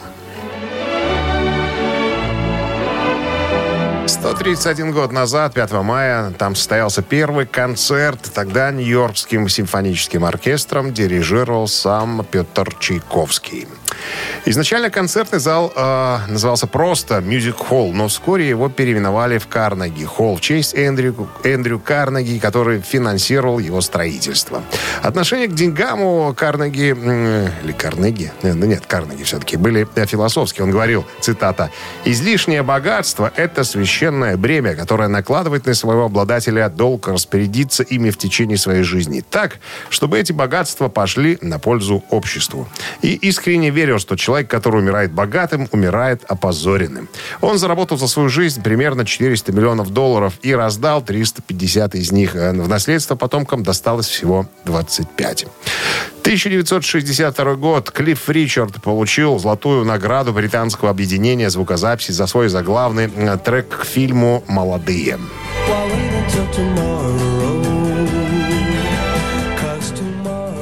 131 4.07 4.93
год 4.93 5.13
назад, 5.13 5.55
5 5.55 5.73
мая, 5.83 6.33
там 6.33 6.57
состоялся 6.57 7.03
первый 7.03 7.47
концерт. 7.47 8.31
Тогда 8.35 8.73
Нью-Йоркским 8.73 9.49
симфоническим 9.49 10.25
оркестром 10.25 10.93
дирижировал 10.93 11.69
сам 11.69 12.27
Петр 12.29 12.75
Чайковский. 12.81 13.69
Изначально 14.45 14.91
концертный 14.91 15.39
зал 15.39 15.73
э, 15.75 16.19
назывался 16.29 16.67
просто 16.67 17.19
Music 17.19 17.57
Hall, 17.69 17.93
но 17.93 18.09
вскоре 18.09 18.49
его 18.49 18.69
переименовали 18.69 19.39
в 19.39 19.49
Карнеги 19.49 20.05
Холл 20.05 20.37
в 20.37 20.41
честь 20.41 20.75
Эндрю, 20.75 21.29
Эндрю 21.43 21.81
Карнеги, 21.81 22.39
который 22.39 22.81
финансировал 22.81 23.59
его 23.59 23.81
строительство. 23.81 24.63
Отношение 25.03 25.49
к 25.49 25.55
деньгам 25.55 26.03
у 26.03 26.35
Карнеги, 26.35 26.93
м, 26.93 27.51
или 27.65 27.73
Карнеги, 27.73 28.33
э, 28.43 28.53
ну 28.53 28.67
нет, 28.67 28.87
Карнеги 28.87 29.25
все-таки, 29.25 29.57
были 29.57 29.89
э, 29.95 30.07
философские. 30.07 30.65
Он 30.65 30.71
говорил, 30.71 31.05
цитата, 31.21 31.71
«Излишнее 32.05 32.63
богатство– 32.63 33.33
это 33.37 33.65
священное 33.65 34.37
бремя, 34.37 34.75
которое 34.75 35.09
накладывает 35.09 35.67
на 35.67 35.75
своего 35.75 36.05
обладателя 36.05 36.69
долг 36.69 37.09
распорядиться 37.09 37.83
ими 37.83 38.11
в 38.11 38.19
течение 38.19 38.59
своей 38.59 38.83
жизни 38.83 39.25
так, 39.29 39.59
чтобы 39.91 40.19
эти 40.19 40.33
богатства 40.33 40.89
пошли 40.89 41.39
на 41.41 41.59
пользу 41.59 42.05
обществу. 42.11 42.69
И 43.03 43.15
искренне 43.15 43.71
верил, 43.71 43.96
что 43.99 44.17
человек, 44.17 44.49
который 44.51 44.81
умирает 44.81 45.13
богатым, 45.13 45.69
умирает 45.73 46.25
опозоренным. 46.29 47.09
Он 47.41 47.59
заработал 47.59 47.99
за 47.99 48.09
свою 48.09 48.29
жизнь 48.29 48.63
примерно 48.63 49.05
400 49.05 49.53
миллионов 49.53 49.91
долларов 49.91 50.35
и 50.43 50.55
раздал 50.55 51.03
350 51.03 51.95
из 51.95 52.13
них. 52.13 52.37
Э, 52.37 52.53
В 52.53 52.69
наследство 52.69 53.17
потомкам 53.17 53.63
досталось 53.63 54.07
всего 54.07 54.49
25. 54.65 55.47
1962 56.23 57.55
год. 57.55 57.91
Клифф 57.91 58.29
Ричард 58.29 58.83
получил 58.83 59.39
золотую 59.39 59.85
награду 59.85 60.33
британского 60.33 60.91
объединения 60.91 61.51
звукозаписи 61.51 62.13
за 62.13 62.27
свой 62.27 62.49
заглавный 62.49 63.11
э, 63.15 63.39
трек 63.45 63.69
к 63.69 63.85
фильму 63.85 64.43
«Молодые». 64.49 65.19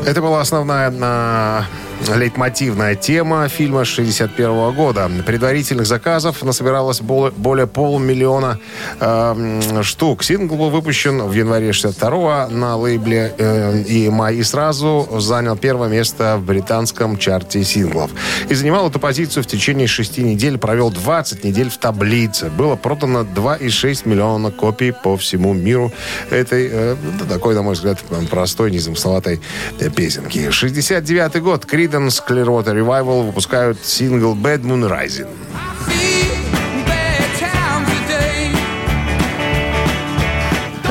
Это 0.06 0.20
была 0.20 0.42
основная 0.42 0.90
на 0.90 1.66
лейтмотивная 2.08 2.94
тема 2.94 3.48
фильма 3.48 3.84
61 3.84 4.72
года. 4.74 5.10
Предварительных 5.26 5.86
заказов 5.86 6.42
насобиралось 6.42 7.00
более, 7.00 7.66
полумиллиона 7.66 8.58
э, 9.00 9.82
штук. 9.82 10.22
Сингл 10.22 10.56
был 10.56 10.70
выпущен 10.70 11.22
в 11.22 11.32
январе 11.32 11.72
62 11.72 12.48
на 12.48 12.76
лейбле 12.76 13.34
э, 13.38 13.82
EMI 13.82 14.34
и 14.34 14.42
сразу 14.42 15.08
занял 15.18 15.56
первое 15.56 15.88
место 15.88 16.36
в 16.38 16.44
британском 16.44 17.16
чарте 17.16 17.64
синглов. 17.64 18.10
И 18.48 18.54
занимал 18.54 18.88
эту 18.88 18.98
позицию 18.98 19.42
в 19.42 19.46
течение 19.46 19.86
шести 19.86 20.22
недель, 20.22 20.58
провел 20.58 20.90
20 20.90 21.44
недель 21.44 21.70
в 21.70 21.78
таблице. 21.78 22.50
Было 22.50 22.76
продано 22.76 23.20
2,6 23.20 24.08
миллиона 24.08 24.50
копий 24.50 24.92
по 24.92 25.16
всему 25.16 25.52
миру 25.54 25.92
этой, 26.30 26.68
э, 26.70 26.96
такой, 27.28 27.54
на 27.54 27.62
мой 27.62 27.74
взгляд, 27.74 27.98
простой, 28.30 28.70
незамысловатой 28.70 29.40
э, 29.80 29.90
песенки. 29.90 30.50
69 30.50 31.42
год. 31.42 31.64
Creedence 31.94 32.20
Clearwater 32.26 32.74
Revival 32.74 33.24
выпускают 33.24 33.84
сингл 33.84 34.34
Bad 34.34 34.62
Moon 34.62 34.88
Rising. 34.90 35.28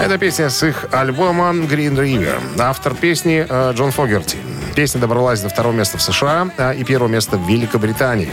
Это 0.02 0.18
песня 0.18 0.50
с 0.50 0.63
их 0.63 0.86
альбома 0.92 1.52
Green 1.52 1.96
River. 1.96 2.39
Автор 2.58 2.94
песни 2.94 3.46
э, 3.48 3.74
Джон 3.74 3.92
Фогерти. 3.92 4.38
Песня 4.76 5.02
добралась 5.02 5.42
до 5.42 5.50
второго 5.50 5.74
места 5.74 5.98
в 5.98 6.02
США 6.02 6.50
а, 6.58 6.72
и 6.72 6.84
первого 6.84 7.10
места 7.10 7.38
в 7.38 7.48
Великобритании. 7.48 8.30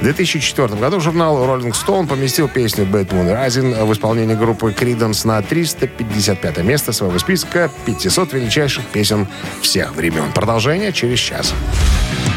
В 0.00 0.02
2004 0.02 0.68
году 0.76 1.00
журнал 1.00 1.36
Rolling 1.38 1.72
Stone 1.72 2.06
поместил 2.06 2.48
песню 2.48 2.84
Bad 2.84 3.08
Moon 3.10 3.32
Rising 3.32 3.84
в 3.84 3.92
исполнении 3.92 4.34
группы 4.34 4.72
Creedence 4.72 5.26
на 5.26 5.40
355 5.40 6.58
место 6.58 6.92
своего 6.92 7.18
списка 7.18 7.70
500 7.86 8.32
величайших 8.32 8.84
песен 8.86 9.26
всех 9.62 9.94
времен. 9.94 10.32
Продолжение 10.32 10.92
через 10.92 11.18
час. 11.18 11.54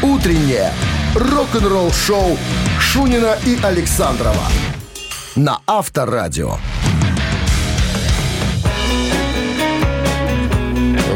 Утреннее 0.02 0.72
рок-н-ролл-шоу 1.14 2.38
Шунина 2.78 3.36
и 3.46 3.58
Александрова 3.62 4.48
на 5.36 5.60
Авторадио. 5.66 6.56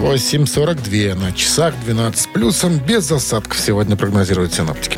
8.42 0.01 1.15
на 1.15 1.33
часах, 1.33 1.75
12 1.85 2.21
с 2.21 2.27
плюсом, 2.27 2.79
без 2.79 3.11
осадков 3.11 3.59
сегодня 3.59 3.97
прогнозируют 3.97 4.55
синоптики. 4.55 4.96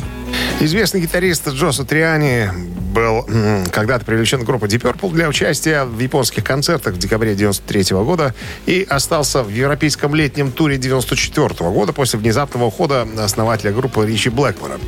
Известный 0.61 0.99
гитарист 0.99 1.47
Джо 1.47 1.71
Сатриани 1.71 2.49
был 2.93 3.25
когда-то 3.71 4.03
привлечен 4.03 4.43
группой 4.43 4.67
Deep 4.67 4.81
Purple 4.81 5.13
для 5.13 5.29
участия 5.29 5.85
в 5.85 5.97
японских 5.99 6.43
концертах 6.43 6.95
в 6.95 6.97
декабре 6.97 7.33
93 7.33 7.95
года 7.95 8.35
и 8.65 8.85
остался 8.89 9.41
в 9.43 9.49
европейском 9.49 10.13
летнем 10.13 10.51
туре 10.51 10.77
94 10.77 11.47
года 11.69 11.93
после 11.93 12.19
внезапного 12.19 12.65
ухода 12.65 13.07
основателя 13.19 13.71
группы 13.71 14.05
Ричи 14.05 14.29
Блэкмора. 14.29 14.79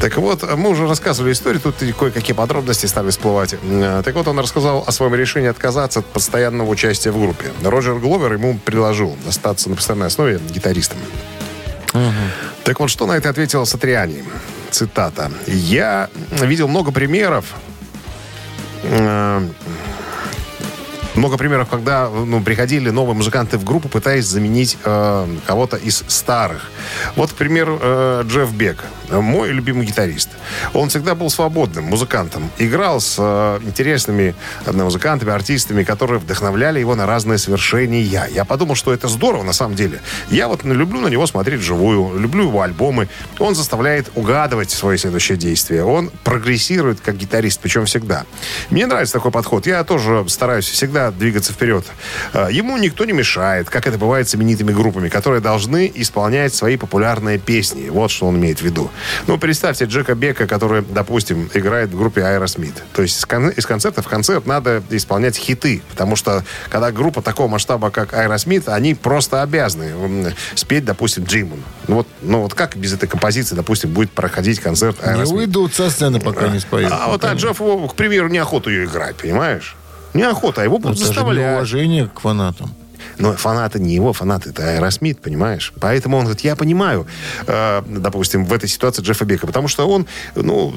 Так 0.00 0.16
вот, 0.16 0.50
мы 0.56 0.70
уже 0.70 0.88
рассказывали 0.88 1.32
историю, 1.32 1.60
тут 1.60 1.74
кое-какие 1.98 2.34
подробности 2.34 2.86
стали 2.86 3.10
всплывать. 3.10 3.54
Так 4.04 4.14
вот, 4.14 4.26
он 4.28 4.38
рассказал 4.38 4.82
о 4.86 4.92
своем 4.92 5.14
решении 5.14 5.50
отказаться 5.50 6.00
от 6.00 6.06
постоянного 6.06 6.70
участия 6.70 7.10
в 7.10 7.20
группе. 7.20 7.52
Роджер 7.62 7.98
Гловер 7.98 8.32
ему 8.32 8.58
предложил 8.64 9.14
остаться 9.28 9.68
на 9.68 9.76
постоянной 9.76 10.06
основе 10.06 10.40
гитаристом. 10.50 10.98
Так 12.64 12.80
вот, 12.80 12.88
что 12.88 13.06
на 13.06 13.12
это 13.12 13.28
ответил 13.28 13.66
Сатриани? 13.66 14.24
Цитата. 14.72 15.30
«Я 15.46 16.08
видел 16.40 16.66
много 16.66 16.92
примеров, 16.92 17.44
э, 18.84 19.48
много 21.14 21.36
примеров, 21.36 21.68
когда 21.68 22.08
ну, 22.08 22.42
приходили 22.42 22.90
новые 22.90 23.14
музыканты 23.14 23.58
в 23.58 23.64
группу, 23.64 23.88
пытаясь 23.88 24.24
заменить 24.24 24.78
э, 24.84 25.26
кого-то 25.46 25.76
из 25.76 26.04
старых. 26.08 26.70
Вот, 27.16 27.32
к 27.32 27.34
примеру, 27.34 27.78
э, 27.80 28.24
Джефф 28.26 28.52
Бек, 28.52 28.84
мой 29.10 29.50
любимый 29.50 29.86
гитарист. 29.86 30.30
Он 30.72 30.88
всегда 30.88 31.14
был 31.14 31.28
свободным 31.30 31.84
музыкантом. 31.84 32.50
Играл 32.58 33.00
с 33.00 33.16
э, 33.18 33.60
интересными 33.62 34.34
э, 34.64 34.72
музыкантами, 34.72 35.32
артистами, 35.32 35.82
которые 35.82 36.18
вдохновляли 36.18 36.80
его 36.80 36.94
на 36.94 37.06
разные 37.06 37.38
свершения. 37.38 38.28
Я 38.32 38.44
подумал, 38.44 38.74
что 38.74 38.92
это 38.92 39.08
здорово 39.08 39.42
на 39.42 39.52
самом 39.52 39.74
деле. 39.74 40.00
Я 40.30 40.48
вот 40.48 40.64
люблю 40.64 41.00
на 41.00 41.08
него 41.08 41.26
смотреть 41.26 41.60
вживую, 41.60 42.18
люблю 42.18 42.44
его 42.44 42.62
альбомы. 42.62 43.08
Он 43.38 43.54
заставляет 43.54 44.10
угадывать 44.14 44.70
свои 44.70 44.96
следующие 44.96 45.36
действия. 45.36 45.84
Он 45.84 46.10
прогрессирует 46.24 47.00
как 47.00 47.16
гитарист, 47.16 47.60
причем 47.60 47.84
всегда. 47.84 48.24
Мне 48.70 48.86
нравится 48.86 49.14
такой 49.14 49.30
подход. 49.30 49.66
Я 49.66 49.84
тоже 49.84 50.24
стараюсь 50.28 50.68
всегда 50.68 51.01
двигаться 51.10 51.52
вперед. 51.52 51.84
Э, 52.32 52.48
Ему 52.50 52.76
никто 52.78 53.04
не 53.04 53.12
мешает, 53.12 53.68
как 53.70 53.86
это 53.86 53.98
бывает 53.98 54.28
с 54.28 54.34
именитыми 54.34 54.72
группами, 54.72 55.08
которые 55.08 55.40
должны 55.40 55.90
исполнять 55.94 56.54
свои 56.54 56.76
популярные 56.76 57.38
песни. 57.38 57.88
Вот 57.88 58.10
что 58.10 58.26
он 58.26 58.36
имеет 58.36 58.58
в 58.60 58.62
виду. 58.62 58.90
Ну, 59.26 59.38
представьте 59.38 59.86
Джека 59.86 60.14
Бека, 60.14 60.46
который, 60.46 60.82
допустим, 60.82 61.50
играет 61.54 61.90
в 61.90 61.96
группе 61.98 62.20
Aerosmith. 62.20 62.80
То 62.92 63.02
есть 63.02 63.18
из, 63.18 63.24
кон- 63.26 63.48
из 63.50 63.66
концерта 63.66 64.02
в 64.02 64.08
концерт 64.08 64.46
надо 64.46 64.82
исполнять 64.90 65.36
хиты, 65.36 65.82
потому 65.90 66.16
что 66.16 66.44
когда 66.68 66.90
группа 66.92 67.22
такого 67.22 67.48
масштаба, 67.48 67.90
как 67.90 68.12
Aerosmith, 68.12 68.68
они 68.68 68.94
просто 68.94 69.42
обязаны 69.42 70.34
спеть, 70.54 70.84
допустим, 70.84 71.24
Джимон. 71.24 71.62
Ну 71.88 71.96
вот, 71.96 72.08
ну 72.20 72.40
вот 72.42 72.54
как 72.54 72.76
без 72.76 72.92
этой 72.92 73.08
композиции, 73.08 73.54
допустим, 73.54 73.90
будет 73.90 74.10
проходить 74.12 74.60
концерт 74.60 74.96
Не 75.04 75.12
Aerosmith? 75.12 75.34
уйдут 75.34 75.74
со 75.74 75.90
сцены, 75.90 76.20
пока 76.20 76.48
не 76.48 76.60
споют. 76.60 76.92
А 76.92 77.08
вот 77.08 77.24
а 77.24 77.32
Джеффу, 77.34 77.88
к 77.88 77.94
примеру, 77.94 78.28
неохота 78.28 78.70
ее 78.70 78.84
играть, 78.84 79.16
понимаешь? 79.16 79.76
Неохота, 80.14 80.60
а 80.62 80.64
его 80.64 80.78
будут 80.78 80.96
Это 80.96 81.00
же 81.00 81.06
заставлять. 81.06 81.54
уважение 81.54 82.08
к 82.08 82.20
фанатам. 82.20 82.70
Но 83.18 83.34
фанаты 83.34 83.78
не 83.78 83.94
его, 83.94 84.12
фанаты 84.12 84.50
это 84.50 84.68
Аэросмит, 84.68 85.20
понимаешь? 85.20 85.72
Поэтому 85.80 86.16
он 86.16 86.24
говорит, 86.24 86.44
я 86.44 86.56
понимаю, 86.56 87.06
э, 87.46 87.82
допустим, 87.86 88.44
в 88.44 88.52
этой 88.52 88.68
ситуации 88.68 89.02
Джеффа 89.02 89.24
Бека, 89.24 89.46
потому 89.46 89.68
что 89.68 89.88
он, 89.88 90.06
ну, 90.34 90.72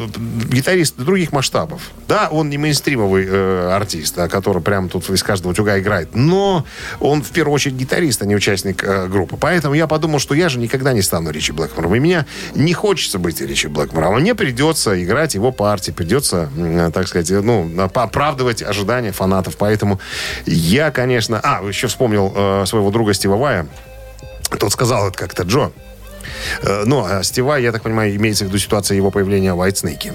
гитарист 0.50 0.96
других 0.98 1.32
масштабов. 1.32 1.82
Да, 2.08 2.30
он 2.30 2.50
не 2.50 2.58
мейнстримовый 2.58 3.26
э, 3.28 3.70
артист, 3.72 4.16
да, 4.16 4.28
который 4.28 4.62
прямо 4.62 4.90
тут 4.90 5.10
из 5.10 5.24
каждого 5.24 5.52
утюга 5.52 5.80
играет, 5.80 6.10
но 6.14 6.66
он 7.00 7.24
в 7.24 7.30
первую 7.32 7.54
очередь 7.56 7.76
гитарист, 7.76 8.22
а 8.22 8.26
не 8.26 8.36
участник 8.36 8.84
э, 8.84 9.08
группы. 9.08 9.38
Поэтому 9.40 9.76
я 9.76 9.88
подумал, 9.88 10.20
что 10.20 10.36
я 10.36 10.50
же 10.50 10.60
никогда 10.60 10.94
не 10.94 11.02
стану 11.02 11.30
Ричи 11.32 11.52
Блэкмором. 11.52 11.96
И 11.96 12.00
меня 12.00 12.26
не 12.54 12.74
хочется 12.74 13.20
быть 13.20 13.42
Ричи 13.42 13.68
Блэкмором. 13.68 14.16
А 14.16 14.20
мне 14.20 14.36
придется 14.36 15.02
играть 15.04 15.36
его 15.36 15.52
партии, 15.52 15.92
придется, 15.92 16.50
м, 16.56 16.92
так 16.92 17.08
сказать, 17.08 17.30
ну, 17.30 17.70
оправдывать 17.78 18.62
ожидания 18.62 19.12
фанатов. 19.12 19.56
Поэтому 19.58 20.00
я, 20.46 20.92
конечно... 20.92 21.40
А, 21.44 21.66
еще 21.66 21.88
вспомнил 21.88 22.25
э, 22.36 22.66
своего 22.66 22.92
друга 22.92 23.14
Стива 23.14 23.36
Вая. 23.36 23.68
Тот 24.60 24.72
сказал 24.72 25.08
это 25.08 25.18
как-то, 25.18 25.44
Джо. 25.44 25.72
Э, 26.62 26.84
ну, 26.86 27.06
а 27.06 27.24
Стива, 27.24 27.56
я 27.56 27.72
так 27.72 27.84
понимаю, 27.84 28.16
имеется 28.16 28.46
в 28.46 28.48
виду 28.48 28.58
ситуация 28.58 28.96
его 28.96 29.12
появления 29.12 29.54
в 29.54 29.62
White 29.62 29.84
Snake. 29.84 30.14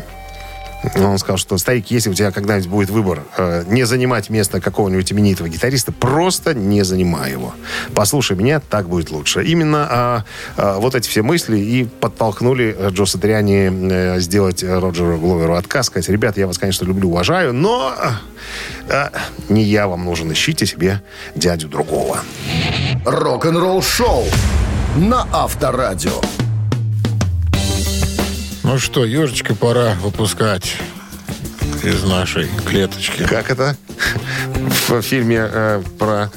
Он 0.97 1.19
сказал, 1.19 1.37
что, 1.37 1.59
старик, 1.59 1.91
если 1.91 2.11
у 2.11 2.15
тебя 2.15 2.31
когда-нибудь 2.31 2.69
будет 2.69 2.91
выбор 2.91 3.23
э, 3.37 3.65
не 3.67 3.85
занимать 3.85 4.31
место 4.31 4.61
какого-нибудь 4.61 5.13
именитого 5.13 5.49
гитариста, 5.49 5.93
просто 5.93 6.55
не 6.55 6.83
занимай 6.83 7.33
его. 7.33 7.55
Послушай 7.95 8.37
меня, 8.37 8.61
так 8.61 8.89
будет 8.89 9.11
лучше. 9.11 9.45
Именно 9.45 9.87
а, 9.91 10.25
а, 10.57 10.79
вот 10.79 10.95
эти 10.95 11.09
все 11.09 11.23
мысли 11.23 11.59
и 11.59 11.85
подтолкнули 11.85 12.75
э, 12.77 12.89
Джо 12.91 13.05
Сатриани 13.05 13.71
э, 13.91 14.21
сделать 14.21 14.63
э, 14.63 14.79
Роджеру 14.79 15.19
Гловеру 15.19 15.55
отказ, 15.55 15.87
сказать, 15.87 16.09
ребята, 16.09 16.41
я 16.41 16.47
вас, 16.47 16.59
конечно, 16.59 16.85
люблю, 16.85 17.11
уважаю, 17.11 17.53
но 17.53 17.95
э, 18.89 19.09
не 19.49 19.63
я 19.63 19.87
вам 19.87 20.05
нужен, 20.05 20.33
ищите 20.33 20.67
себе 20.67 21.03
дядю 21.35 21.69
другого. 21.69 22.21
Рок-н-ролл 23.05 23.83
шоу 23.83 24.25
на 24.97 25.27
Авторадио. 25.33 26.21
Ну 28.71 28.79
что, 28.79 29.05
ежечка 29.05 29.57
пора 29.57 29.95
выпускать 30.01 30.77
из 31.83 32.05
нашей 32.05 32.47
клеточки. 32.65 33.25
Как 33.25 33.51
это? 33.51 33.77
В 34.87 35.03
фильме 35.03 35.41
э, 35.43 35.83
про 35.99 36.31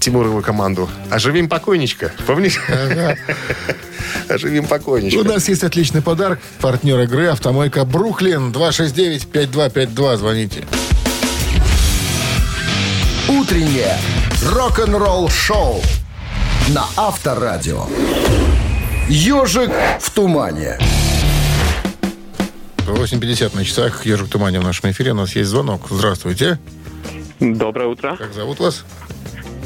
Тимурову 0.00 0.42
команду. 0.42 0.90
Оживим 1.08 1.48
покойничка. 1.48 2.10
Помнишь? 2.26 2.60
Оживим 4.28 4.64
У 4.64 4.66
покойничка. 4.66 5.22
нас 5.22 5.48
есть 5.48 5.62
отличный 5.62 6.02
подарок. 6.02 6.40
Партнер 6.60 6.98
игры 6.98 7.28
«Автомойка 7.28 7.84
Бруклин». 7.84 8.50
269-5252. 8.50 10.16
Звоните. 10.16 10.64
Утреннее 13.28 13.96
рок-н-ролл-шоу 14.50 15.80
на 16.70 16.86
Авторадио. 16.96 17.86
«Ежик 19.08 19.70
в 20.00 20.10
тумане». 20.10 20.76
8.50 22.86 23.56
на 23.56 23.64
часах. 23.64 24.04
Ежик 24.06 24.28
тумане 24.28 24.60
в 24.60 24.64
нашем 24.64 24.90
эфире. 24.90 25.12
У 25.12 25.14
нас 25.14 25.34
есть 25.36 25.50
звонок. 25.50 25.86
Здравствуйте. 25.90 26.58
Доброе 27.40 27.88
утро. 27.88 28.16
Как 28.16 28.32
зовут 28.32 28.60
вас? 28.60 28.84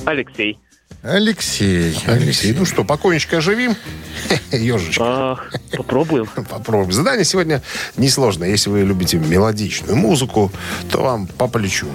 Алексей. 0.04 0.58
Алексей. 1.02 1.96
Алексей, 2.06 2.52
ну 2.52 2.64
что, 2.64 2.82
покойничка 2.84 3.38
оживим? 3.38 3.76
Ежечка. 4.52 5.04
А, 5.04 5.38
попробуем. 5.76 6.26
Попробуем. 6.50 6.92
Задание 6.92 7.24
сегодня 7.24 7.62
несложное. 7.96 8.48
Если 8.48 8.70
вы 8.70 8.80
любите 8.80 9.18
мелодичную 9.18 9.96
музыку, 9.96 10.50
то 10.90 11.02
вам 11.02 11.26
по 11.26 11.46
плечу. 11.48 11.86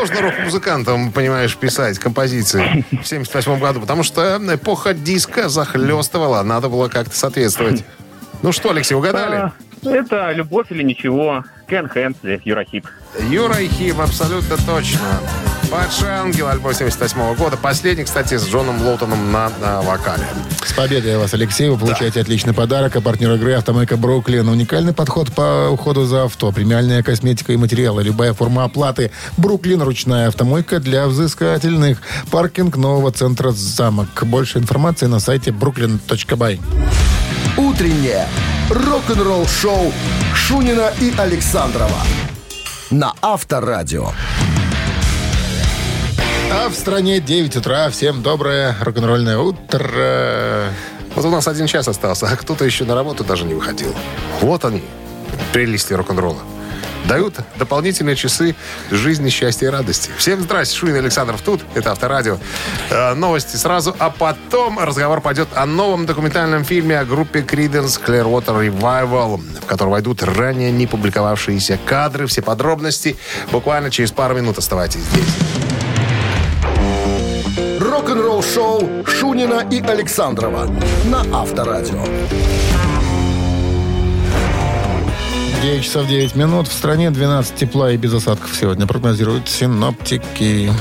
Сложно 0.00 0.22
рок-музыкантам, 0.22 1.12
понимаешь, 1.12 1.54
писать 1.56 1.98
композиции 1.98 2.86
в 2.90 3.06
78 3.06 3.58
году, 3.60 3.80
потому 3.82 4.02
что 4.02 4.40
эпоха 4.50 4.94
диска 4.94 5.50
захлестывала, 5.50 6.42
надо 6.42 6.70
было 6.70 6.88
как-то 6.88 7.14
соответствовать. 7.14 7.84
Ну 8.40 8.50
что, 8.52 8.70
Алексей, 8.70 8.94
угадали? 8.94 9.34
А, 9.34 9.52
это 9.84 10.32
любовь 10.32 10.68
или 10.70 10.82
ничего. 10.82 11.44
Кен 11.68 11.86
Хэнсли, 11.86 12.40
Юрахип. 12.46 12.86
Юра 13.28 13.58
и 13.58 13.68
Хим, 13.68 14.00
абсолютно 14.00 14.56
точно. 14.56 15.20
Падший 15.70 16.08
ангел, 16.08 16.48
альбом 16.48 16.74
78 16.74 17.36
года. 17.36 17.56
Последний, 17.56 18.02
кстати, 18.02 18.36
с 18.36 18.44
Джоном 18.44 18.82
Лоутоном 18.82 19.30
на, 19.30 19.52
на 19.60 19.80
вокале. 19.82 20.26
С 20.64 20.72
победой 20.72 21.16
вас, 21.16 21.32
Алексей. 21.32 21.68
Вы 21.68 21.78
получаете 21.78 22.20
отличный 22.20 22.52
подарок. 22.52 22.96
А 22.96 23.00
партнер 23.00 23.32
игры 23.34 23.52
«Автомойка 23.52 23.96
Бруклин». 23.96 24.48
Уникальный 24.48 24.92
подход 24.92 25.32
по 25.32 25.68
уходу 25.70 26.06
за 26.06 26.24
авто. 26.24 26.50
Премиальная 26.50 27.04
косметика 27.04 27.52
и 27.52 27.56
материалы. 27.56 28.02
Любая 28.02 28.34
форма 28.34 28.64
оплаты. 28.64 29.12
Бруклин. 29.36 29.80
Ручная 29.82 30.26
автомойка 30.26 30.80
для 30.80 31.06
взыскательных. 31.06 31.98
Паркинг 32.32 32.76
нового 32.76 33.12
центра 33.12 33.52
«Замок». 33.52 34.08
Больше 34.22 34.58
информации 34.58 35.06
на 35.06 35.20
сайте 35.20 35.52
brooklyn.by. 35.52 36.58
Утреннее 37.56 38.26
рок-н-ролл-шоу 38.70 39.92
Шунина 40.34 40.92
и 41.00 41.14
Александрова 41.16 42.02
на 42.90 43.14
Авторадио. 43.22 44.10
А 46.52 46.68
в 46.68 46.74
стране 46.74 47.20
9 47.20 47.56
утра. 47.56 47.88
Всем 47.90 48.22
доброе 48.22 48.74
рок-н-ролльное 48.80 49.38
утро. 49.38 50.64
Вот 51.14 51.24
у 51.24 51.30
нас 51.30 51.46
один 51.46 51.68
час 51.68 51.86
остался, 51.86 52.26
а 52.26 52.36
кто-то 52.36 52.64
еще 52.64 52.84
на 52.84 52.96
работу 52.96 53.22
даже 53.22 53.44
не 53.44 53.54
выходил. 53.54 53.94
Вот 54.40 54.64
они, 54.64 54.82
прелести 55.52 55.92
рок-н-ролла. 55.92 56.40
Дают 57.06 57.36
дополнительные 57.56 58.16
часы 58.16 58.56
жизни, 58.90 59.28
счастья 59.30 59.68
и 59.68 59.70
радости. 59.70 60.10
Всем 60.16 60.40
здрасте, 60.42 60.76
Шуин 60.76 60.96
Александров 60.96 61.40
тут, 61.40 61.60
это 61.74 61.92
Авторадио. 61.92 62.38
Э, 62.90 63.14
новости 63.14 63.56
сразу, 63.56 63.94
а 63.98 64.10
потом 64.10 64.78
разговор 64.80 65.20
пойдет 65.20 65.48
о 65.54 65.66
новом 65.66 66.04
документальном 66.04 66.64
фильме 66.64 66.98
о 66.98 67.04
группе 67.04 67.40
Creedence 67.40 68.00
Clearwater 68.04 68.68
Revival, 68.68 69.40
в 69.62 69.66
который 69.66 69.90
войдут 69.90 70.22
ранее 70.24 70.72
не 70.72 70.88
публиковавшиеся 70.88 71.78
кадры, 71.86 72.26
все 72.26 72.42
подробности. 72.42 73.16
Буквально 73.52 73.90
через 73.90 74.10
пару 74.10 74.34
минут 74.34 74.58
оставайтесь 74.58 75.00
здесь. 75.00 75.69
Рок-н-ролл-шоу 78.00 79.04
Шунина 79.04 79.66
и 79.70 79.82
Александрова 79.82 80.66
на 81.04 81.20
Авторадио. 81.38 82.02
9 85.60 85.84
часов 85.84 86.06
9 86.06 86.34
минут. 86.34 86.66
В 86.66 86.72
стране 86.72 87.10
12 87.10 87.56
тепла 87.56 87.92
и 87.92 87.98
без 87.98 88.14
осадков 88.14 88.56
сегодня 88.58 88.86
прогнозируют 88.86 89.50
синоптики. 89.50 90.72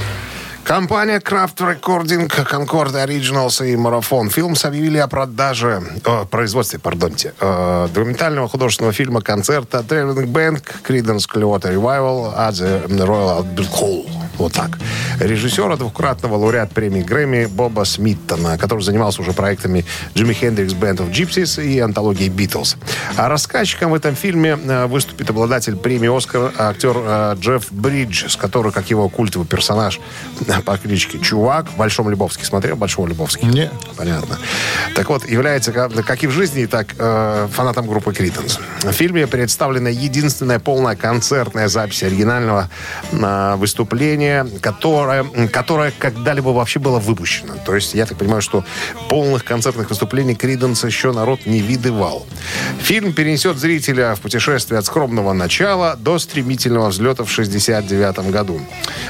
Компания 0.63 1.19
Craft 1.19 1.57
Recording, 1.57 2.29
Concord 2.29 2.93
Originals 2.93 3.67
и 3.67 3.75
Марафон 3.75 4.29
Films 4.29 4.65
объявили 4.65 4.99
о 4.99 5.09
продаже, 5.09 5.83
о 6.05 6.23
производстве, 6.23 6.79
пардонте, 6.79 7.33
э, 7.41 7.89
документального 7.93 8.47
художественного 8.47 8.93
фильма 8.93 9.19
концерта 9.19 9.79
Traveling 9.79 10.27
Band 10.27 10.63
Creedence 10.87 11.27
Clearwater 11.27 11.73
Revival 11.73 12.33
at 12.37 12.53
the 12.87 13.05
Royal 13.05 13.39
Albert 13.39 13.71
Hall. 13.73 14.18
Вот 14.39 14.53
так. 14.53 14.79
Режиссера, 15.19 15.75
двукратного 15.75 16.35
лауреат 16.35 16.71
премии 16.71 17.01
Грэмми 17.01 17.45
Боба 17.45 17.83
Смиттона, 17.83 18.57
который 18.57 18.81
занимался 18.81 19.21
уже 19.21 19.33
проектами 19.33 19.85
Джимми 20.15 20.33
Хендрикс 20.33 20.73
Band 20.73 20.97
of 20.97 21.11
Gypsies 21.11 21.61
и 21.63 21.79
антологии 21.79 22.29
Битлз. 22.29 22.77
А 23.17 23.27
рассказчиком 23.27 23.91
в 23.91 23.95
этом 23.95 24.15
фильме 24.15 24.57
э, 24.57 24.85
выступит 24.85 25.29
обладатель 25.29 25.75
премии 25.75 26.15
«Оскар» 26.15 26.53
актер 26.57 26.95
э, 26.95 27.35
Джефф 27.37 27.71
Бриджес, 27.71 28.37
который, 28.37 28.71
как 28.71 28.89
его 28.89 29.09
культовый 29.09 29.45
персонаж 29.45 29.99
э, 30.47 30.61
по 30.61 30.77
кличке 30.77 31.19
Чувак, 31.19 31.67
в 31.69 31.75
Большом 31.75 32.09
Любовске. 32.09 32.45
Смотрел 32.45 32.77
Большого 32.77 33.07
Любовски? 33.07 33.43
Не. 33.43 33.69
Понятно. 33.97 34.37
Так 34.95 35.09
вот, 35.09 35.27
является, 35.27 35.73
как 35.73 36.23
и 36.23 36.27
в 36.27 36.31
жизни, 36.31 36.65
так 36.65 36.95
фанатом 36.95 37.87
группы 37.87 38.13
Критенс. 38.13 38.59
В 38.83 38.91
фильме 38.91 39.27
представлена 39.27 39.89
единственная 39.89 40.59
полная 40.59 40.95
концертная 40.95 41.67
запись 41.67 42.03
оригинального 42.03 42.69
э, 43.11 43.55
выступления, 44.29 44.59
которое, 44.61 45.23
которое 45.47 45.93
когда-либо 45.97 46.49
вообще 46.49 46.79
было 46.79 46.99
выпущено. 46.99 47.53
То 47.65 47.75
есть, 47.75 47.93
я 47.93 48.05
так 48.05 48.17
понимаю, 48.17 48.41
что 48.41 48.63
полных 49.09 49.43
концертных 49.43 49.89
выступлений 49.89 50.35
Криденс 50.35 50.83
еще 50.83 51.11
народ 51.11 51.45
не 51.45 51.59
видывал. 51.59 52.25
Фильм 52.81 53.13
перенесет 53.13 53.57
зрителя 53.57 54.15
в 54.15 54.21
путешествие 54.21 54.79
от 54.79 54.85
скромного 54.85 55.33
начала 55.33 55.95
до 55.95 56.19
стремительного 56.19 56.89
взлета 56.89 57.23
в 57.23 57.31
69 57.31 58.31
году. 58.31 58.61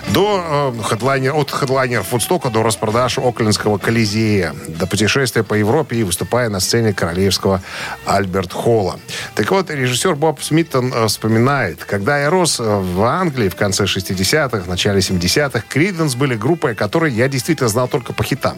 До 0.09 0.73
э, 0.77 0.83
хедлайнер, 0.83 1.35
от 1.35 1.51
хедлайнеров 1.51 2.11
Вудстока 2.11 2.49
до 2.49 2.63
распродаж 2.63 3.17
Оклендского 3.17 3.77
Колизея, 3.77 4.53
до 4.67 4.87
путешествия 4.87 5.43
по 5.43 5.53
Европе 5.53 5.97
и 5.97 6.03
выступая 6.03 6.49
на 6.49 6.59
сцене 6.59 6.93
королевского 6.93 7.61
Альберт 8.05 8.53
Холла. 8.53 8.99
Так 9.35 9.51
вот, 9.51 9.69
режиссер 9.69 10.15
Боб 10.15 10.41
Смиттон 10.41 10.93
э, 10.93 11.07
вспоминает, 11.07 11.83
когда 11.83 12.19
я 12.19 12.29
рос 12.29 12.59
э, 12.59 12.63
в 12.63 13.03
Англии 13.03 13.49
в 13.49 13.55
конце 13.55 13.85
60-х, 13.85 14.69
начале 14.69 15.01
70-х, 15.09 15.63
Криденс 15.67 16.15
были 16.15 16.35
группой, 16.35 16.75
которой 16.75 17.11
я 17.11 17.27
действительно 17.27 17.69
знал 17.69 17.87
только 17.87 18.13
по 18.13 18.23
хитам. 18.23 18.57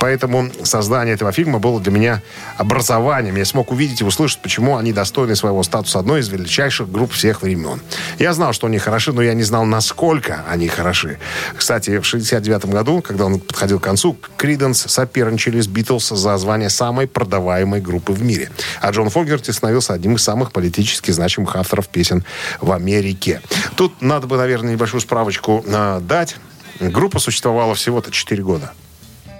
Поэтому 0.00 0.50
создание 0.64 1.14
этого 1.14 1.32
фильма 1.32 1.58
было 1.58 1.80
для 1.80 1.92
меня 1.92 2.22
образованием. 2.56 3.36
Я 3.36 3.44
смог 3.44 3.70
увидеть 3.70 4.00
и 4.00 4.04
услышать, 4.04 4.40
почему 4.40 4.76
они 4.76 4.92
достойны 4.92 5.36
своего 5.36 5.62
статуса 5.62 5.98
одной 5.98 6.20
из 6.20 6.28
величайших 6.28 6.90
групп 6.90 7.12
всех 7.12 7.42
времен. 7.42 7.80
Я 8.18 8.32
знал, 8.32 8.52
что 8.52 8.66
они 8.66 8.78
хороши, 8.78 9.12
но 9.12 9.22
я 9.22 9.34
не 9.34 9.42
знал, 9.42 9.64
насколько 9.64 10.44
они 10.48 10.68
хороши. 10.68 11.18
Кстати, 11.56 11.98
в 11.98 12.04
69 12.04 12.66
году, 12.66 13.02
когда 13.02 13.26
он 13.26 13.40
подходил 13.40 13.80
к 13.80 13.84
концу, 13.84 14.16
Криденс 14.36 14.80
соперничали 14.86 15.60
с 15.60 15.66
Битлз 15.66 16.08
за 16.08 16.36
звание 16.36 16.70
самой 16.70 17.06
продаваемой 17.06 17.80
группы 17.80 18.12
в 18.12 18.22
мире. 18.22 18.50
А 18.80 18.90
Джон 18.90 19.10
Фогерти 19.10 19.50
становился 19.50 19.92
одним 19.92 20.16
из 20.16 20.22
самых 20.22 20.52
политически 20.52 21.10
значимых 21.10 21.56
авторов 21.56 21.88
песен 21.88 22.24
в 22.60 22.72
Америке. 22.72 23.40
Тут 23.76 24.02
надо 24.02 24.26
бы, 24.26 24.36
наверное, 24.36 24.72
небольшую 24.72 25.00
справочку 25.00 25.64
э, 25.76 26.00
дать. 26.00 26.36
Группа 26.80 27.18
существовала 27.18 27.74
всего-то 27.74 28.10
4 28.10 28.42
года. 28.42 28.72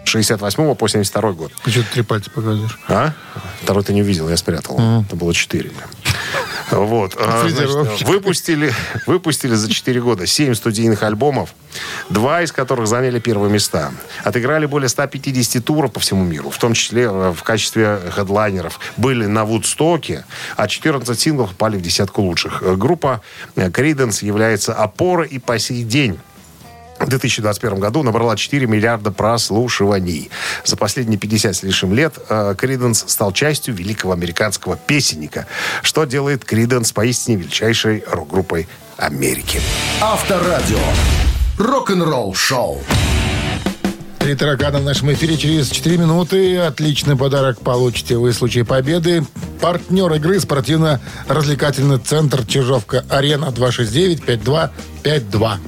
С 0.04 0.08
68 0.08 0.74
по 0.74 0.88
72 0.88 1.32
год. 1.32 1.52
Ты 1.64 1.70
что-то 1.70 1.92
три 1.92 2.02
пальца 2.02 2.30
показываешь. 2.30 2.78
А? 2.88 3.12
Второй 3.62 3.82
ты 3.82 3.92
не 3.92 4.02
увидел, 4.02 4.28
я 4.28 4.36
спрятал. 4.36 4.78
Это 5.02 5.16
было 5.16 5.34
4. 5.34 5.70
Вот. 6.70 7.14
а, 7.18 7.48
значит, 7.48 8.06
выпустили, 8.06 8.72
выпустили 9.06 9.54
за 9.54 9.70
4 9.70 10.00
года 10.00 10.26
7 10.26 10.54
студийных 10.54 11.02
альбомов, 11.02 11.54
два 12.10 12.42
из 12.42 12.52
которых 12.52 12.86
заняли 12.86 13.18
первые 13.18 13.52
места. 13.52 13.92
Отыграли 14.24 14.66
более 14.66 14.88
150 14.88 15.64
туров 15.64 15.92
по 15.92 16.00
всему 16.00 16.24
миру, 16.24 16.50
в 16.50 16.58
том 16.58 16.74
числе 16.74 17.04
э, 17.04 17.32
в 17.36 17.42
качестве 17.42 18.00
хедлайнеров. 18.10 18.80
Были 18.96 19.26
на 19.26 19.44
Вудстоке, 19.44 20.24
а 20.56 20.68
14 20.68 21.18
синглов 21.18 21.50
попали 21.50 21.76
в 21.76 21.82
десятку 21.82 22.22
лучших. 22.22 22.62
Э, 22.62 22.76
Группа 22.76 23.20
Криденс 23.72 24.22
является 24.22 24.74
опорой 24.74 25.28
и 25.28 25.38
по 25.38 25.58
сей 25.58 25.82
день 25.82 26.18
в 26.98 27.08
2021 27.08 27.78
году 27.78 28.02
набрала 28.02 28.36
4 28.36 28.66
миллиарда 28.66 29.10
прослушиваний. 29.10 30.30
За 30.64 30.76
последние 30.76 31.18
50 31.18 31.56
с 31.56 31.62
лишним 31.62 31.94
лет 31.94 32.14
Криденс 32.56 33.04
стал 33.06 33.32
частью 33.32 33.74
великого 33.74 34.12
американского 34.12 34.76
песенника, 34.76 35.46
что 35.82 36.04
делает 36.04 36.44
Криденс 36.44 36.92
поистине 36.92 37.36
величайшей 37.36 38.04
рок-группой 38.10 38.68
Америки. 38.96 39.60
Авторадио. 40.00 40.78
Рок-н-ролл 41.58 42.34
шоу. 42.34 42.82
Три 44.18 44.34
таракана 44.34 44.78
в 44.78 44.82
нашем 44.82 45.12
эфире 45.12 45.36
через 45.36 45.70
4 45.70 45.98
минуты. 45.98 46.58
Отличный 46.58 47.16
подарок 47.16 47.60
получите 47.60 48.16
вы 48.16 48.30
в 48.30 48.34
случае 48.34 48.64
победы. 48.64 49.24
Партнер 49.60 50.12
игры 50.14 50.40
спортивно-развлекательный 50.40 51.98
центр 51.98 52.44
Чижовка-Арена 52.44 53.46
269-5252. 53.46 55.58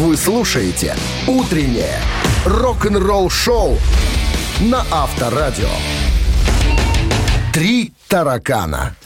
Вы 0.00 0.16
слушаете 0.16 0.96
«Утреннее 1.26 1.98
рок-н-ролл-шоу» 2.46 3.76
на 4.62 4.82
Авторадио. 4.90 5.68
«Три 7.52 7.92
таракана». 8.08 8.96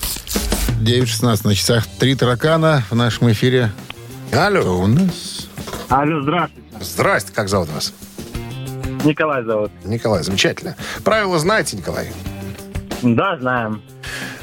9.16 0.81 1.49
на 1.49 1.55
часах. 1.57 1.89
Три 1.99 2.15
таракана 2.15 2.85
в 2.91 2.95
нашем 2.95 3.33
эфире. 3.33 3.73
Алло. 4.33 4.83
У 4.83 4.87
нас 4.87 5.49
Алло, 5.89 6.23
здравствуйте. 6.23 6.69
Здрасте, 6.81 7.33
как 7.33 7.49
зовут 7.49 7.71
вас? 7.71 7.93
Николай 9.03 9.43
зовут. 9.43 9.73
Николай, 9.85 10.23
замечательно. 10.23 10.77
Правила 11.03 11.41
знаете, 11.41 11.77
Николай? 11.77 12.13
Да, 13.03 13.37
знаем. 13.41 13.83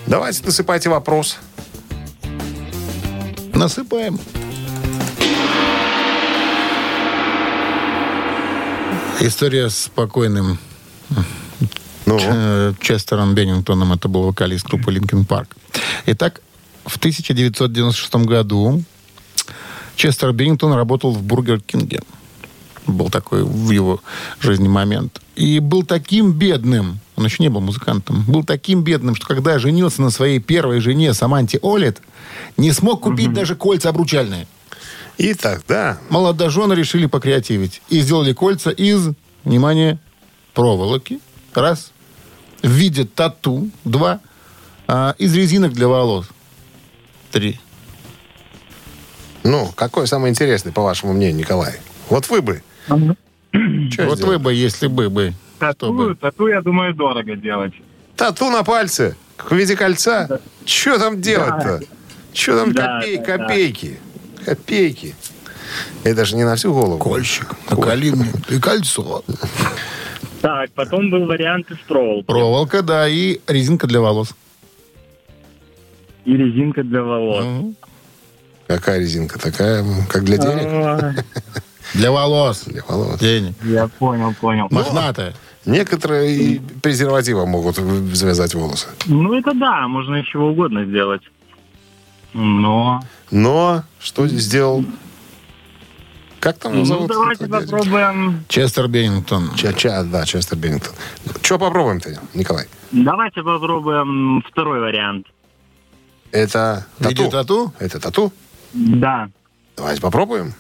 Давайте 0.06 0.44
насыпайте 0.44 0.90
вопрос. 0.90 1.40
насыпаем. 3.54 4.20
История 9.22 9.70
с 9.70 9.88
покойным 9.94 10.58
Ну, 12.08 12.18
э, 12.20 12.74
Честером 12.82 13.36
Беннингтоном, 13.36 13.94
это 13.94 14.08
был 14.08 14.24
вокалист 14.24 14.66
группы 14.66 14.92
Линкен 14.92 15.26
Парк. 15.26 15.56
Итак, 16.08 16.42
в 16.86 16.98
1996 16.98 18.16
году 18.26 18.84
Честер 19.96 20.32
Беннингтон 20.32 20.74
работал 20.74 21.12
в 21.12 21.22
Бургер 21.22 21.62
Кинге. 21.62 22.02
Был 22.88 23.12
такой 23.12 23.44
в 23.44 23.70
его 23.70 24.02
жизни 24.40 24.68
момент. 24.68 25.22
И 25.36 25.60
был 25.60 25.84
таким 25.84 26.34
бедным, 26.34 27.00
он 27.16 27.26
еще 27.26 27.44
не 27.44 27.50
был 27.50 27.62
музыкантом, 27.62 28.24
был 28.24 28.44
таким 28.44 28.84
бедным, 28.84 29.16
что 29.16 29.28
когда 29.28 29.60
женился 29.60 30.02
на 30.02 30.10
своей 30.10 30.40
первой 30.40 30.80
жене 30.80 31.14
Саманте 31.14 31.60
Олет, 31.62 32.02
не 32.58 32.72
смог 32.72 33.02
купить 33.02 33.32
даже 33.34 33.56
кольца 33.56 33.90
обручальные. 33.90 34.48
И 35.18 35.34
тогда... 35.34 35.98
Молодожены 36.10 36.74
решили 36.74 37.06
покреативить. 37.06 37.82
И 37.90 38.00
сделали 38.00 38.34
кольца 38.34 38.72
из, 38.72 39.10
внимание, 39.44 40.00
проволоки. 40.54 41.20
Раз. 41.54 41.92
В 42.62 42.70
виде 42.70 43.06
тату. 43.06 43.70
Два. 43.84 44.20
А, 44.88 45.16
из 45.18 45.36
резинок 45.36 45.74
для 45.74 45.88
волос. 45.88 46.28
Три. 47.32 47.60
Ну, 49.44 49.72
какой 49.76 50.08
самый 50.08 50.30
интересный, 50.30 50.72
по 50.72 50.82
вашему 50.82 51.14
мнению, 51.14 51.38
Николай? 51.38 51.76
Вот 52.10 52.30
вы 52.30 52.42
бы. 52.42 52.64
Чё 52.88 54.06
вот 54.06 54.18
сделали? 54.18 54.26
вы 54.26 54.40
бы, 54.40 54.54
если 54.54 54.88
бы, 54.88 55.10
бы. 55.10 55.34
Что 55.58 55.92
бы? 55.92 56.16
тату, 56.16 56.48
я 56.48 56.62
думаю, 56.62 56.94
дорого 56.94 57.36
делать. 57.36 57.74
Тату 58.16 58.50
на 58.50 58.64
пальце 58.64 59.16
в 59.38 59.54
виде 59.54 59.76
кольца. 59.76 60.40
Что 60.66 61.00
там 61.00 61.22
делать-то? 61.22 61.82
Что 62.34 62.60
там 62.60 62.74
Да, 62.74 63.02
копей- 63.02 63.26
да, 63.26 63.38
да. 63.38 63.48
Копейки? 64.46 65.16
Это 66.04 66.26
же 66.26 66.36
не 66.36 66.44
на 66.44 66.56
всю 66.56 66.74
голову. 66.74 66.98
Кольщик. 66.98 67.56
Наколи 67.70 68.12
мне. 68.12 68.32
И 68.50 68.60
кольцо. 68.60 69.24
Так, 70.42 70.72
потом 70.72 71.10
был 71.10 71.26
вариант 71.28 71.70
из 71.72 71.78
проволоки. 71.88 72.26
Проволока, 72.26 72.82
да, 72.82 73.08
и 73.08 73.40
резинка 73.48 73.88
для 73.88 74.02
волос. 74.02 74.34
И 76.26 76.36
резинка 76.36 76.84
для 76.84 77.02
волос. 77.04 77.46
Мгм. 77.46 77.76
Какая 78.68 79.00
резинка? 79.00 79.40
Такая, 79.40 79.86
как 80.10 80.24
для 80.24 80.38
денег? 80.38 81.26
Для 81.94 82.12
волос. 82.12 82.64
Для 82.66 82.84
волос. 82.88 83.20
Денег. 83.20 83.54
Я 83.64 83.88
понял, 83.88 84.34
понял. 84.40 84.68
Мохнатая. 84.72 85.34
Некоторые 85.66 86.36
и 86.36 86.60
презервативом 86.82 87.50
могут 87.50 87.76
завязать 87.76 88.56
волосы. 88.56 88.88
Ну, 89.06 89.34
это 89.34 89.54
да, 89.54 89.88
можно 89.88 90.16
из 90.16 90.26
чего 90.26 90.48
угодно 90.50 90.86
сделать. 90.86 91.22
Но... 92.34 93.02
Но 93.32 93.84
что 94.00 94.28
сделал? 94.28 94.86
Как 96.40 96.58
там 96.58 96.74
его 96.74 96.82
Ну, 96.82 96.86
зовут? 96.86 97.08
давайте 97.08 97.46
Какой 97.46 97.60
дядя? 97.60 97.72
попробуем... 97.72 98.44
Честер 98.48 98.88
Беннингтон. 98.88 99.54
Ча, 99.56 99.74
ча, 99.74 100.04
да, 100.04 100.26
Честер 100.26 100.58
Беннингтон. 100.58 100.94
Что 101.42 101.60
попробуем-то, 101.60 102.20
Николай? 102.34 102.66
Давайте 102.92 103.44
попробуем 103.44 104.44
второй 104.50 104.80
вариант. 104.80 105.28
Это 106.32 106.86
тату? 107.00 107.30
тату? 107.30 107.74
Это 107.80 108.00
тату? 108.00 108.34
Да. 108.74 109.30
Давайте 109.78 110.02
попробуем. 110.02 110.54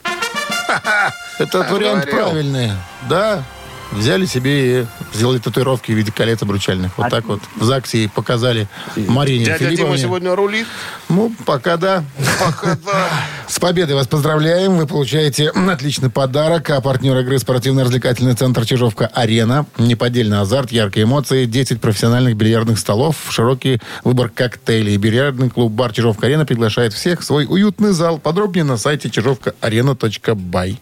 Этот 1.39 1.69
вариант 1.71 2.09
правильный. 2.09 2.71
Да. 3.09 3.43
Взяли 3.91 4.25
себе 4.25 4.81
и 4.81 4.85
сделали 5.13 5.39
татуировки 5.39 5.91
в 5.91 5.95
виде 5.95 6.11
колец 6.11 6.41
обручальных. 6.41 6.97
Вот 6.97 7.09
так 7.09 7.25
вот 7.25 7.41
в 7.55 7.63
ЗАГСе 7.63 8.05
и 8.05 8.07
показали 8.07 8.67
Марине 8.95 9.45
Дядя 9.45 9.59
Дима 9.59 9.71
Филипповне. 9.71 9.97
сегодня 9.97 10.35
рулит. 10.35 10.67
Ну, 11.09 11.33
пока 11.45 11.75
да. 11.77 12.03
Пока 12.39 12.77
да. 12.85 13.09
С 13.47 13.59
победой 13.59 13.95
вас 13.95 14.07
поздравляем. 14.07 14.77
Вы 14.77 14.87
получаете 14.87 15.49
отличный 15.49 16.09
подарок. 16.09 16.69
А 16.69 16.79
партнер 16.79 17.17
игры 17.17 17.37
спортивно-развлекательный 17.37 18.33
центр 18.33 18.65
Чижовка-Арена. 18.65 19.65
Неподдельный 19.77 20.39
азарт, 20.39 20.71
яркие 20.71 21.03
эмоции, 21.03 21.45
10 21.45 21.81
профессиональных 21.81 22.35
бильярдных 22.37 22.79
столов, 22.79 23.17
широкий 23.29 23.81
выбор 24.05 24.29
коктейлей. 24.29 24.95
Бильярдный 24.95 25.49
клуб-бар 25.49 25.91
Чижовка-Арена 25.91 26.45
приглашает 26.45 26.93
всех 26.93 27.19
в 27.19 27.25
свой 27.25 27.45
уютный 27.45 27.91
зал. 27.91 28.19
Подробнее 28.19 28.63
на 28.63 28.77
сайте 28.77 29.09
чижовкаарена.бай. 29.09 30.79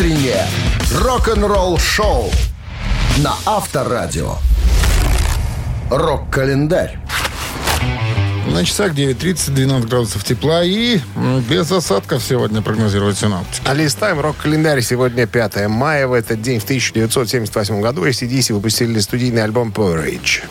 Утреннее 0.00 0.46
рок-н-ролл-шоу 0.94 2.30
на 3.18 3.34
Авторадио. 3.44 4.36
Рок-календарь. 5.90 6.98
На 8.46 8.64
часах 8.64 8.92
9.30, 8.94 9.50
12 9.50 9.90
градусов 9.90 10.24
тепла 10.24 10.64
и 10.64 11.00
без 11.50 11.70
осадков 11.70 12.22
сегодня 12.22 12.62
прогнозируют 12.62 13.18
синоптики. 13.18 13.60
А 13.66 13.74
листаем 13.74 14.20
рок-календарь. 14.20 14.80
Сегодня 14.80 15.26
5 15.26 15.68
мая. 15.68 16.06
В 16.06 16.14
этот 16.14 16.40
день, 16.40 16.60
в 16.60 16.64
1978 16.64 17.82
году, 17.82 18.06
ACDC 18.06 18.54
выпустили 18.54 19.00
студийный 19.00 19.44
альбом 19.44 19.68
Porridge. 19.68 20.44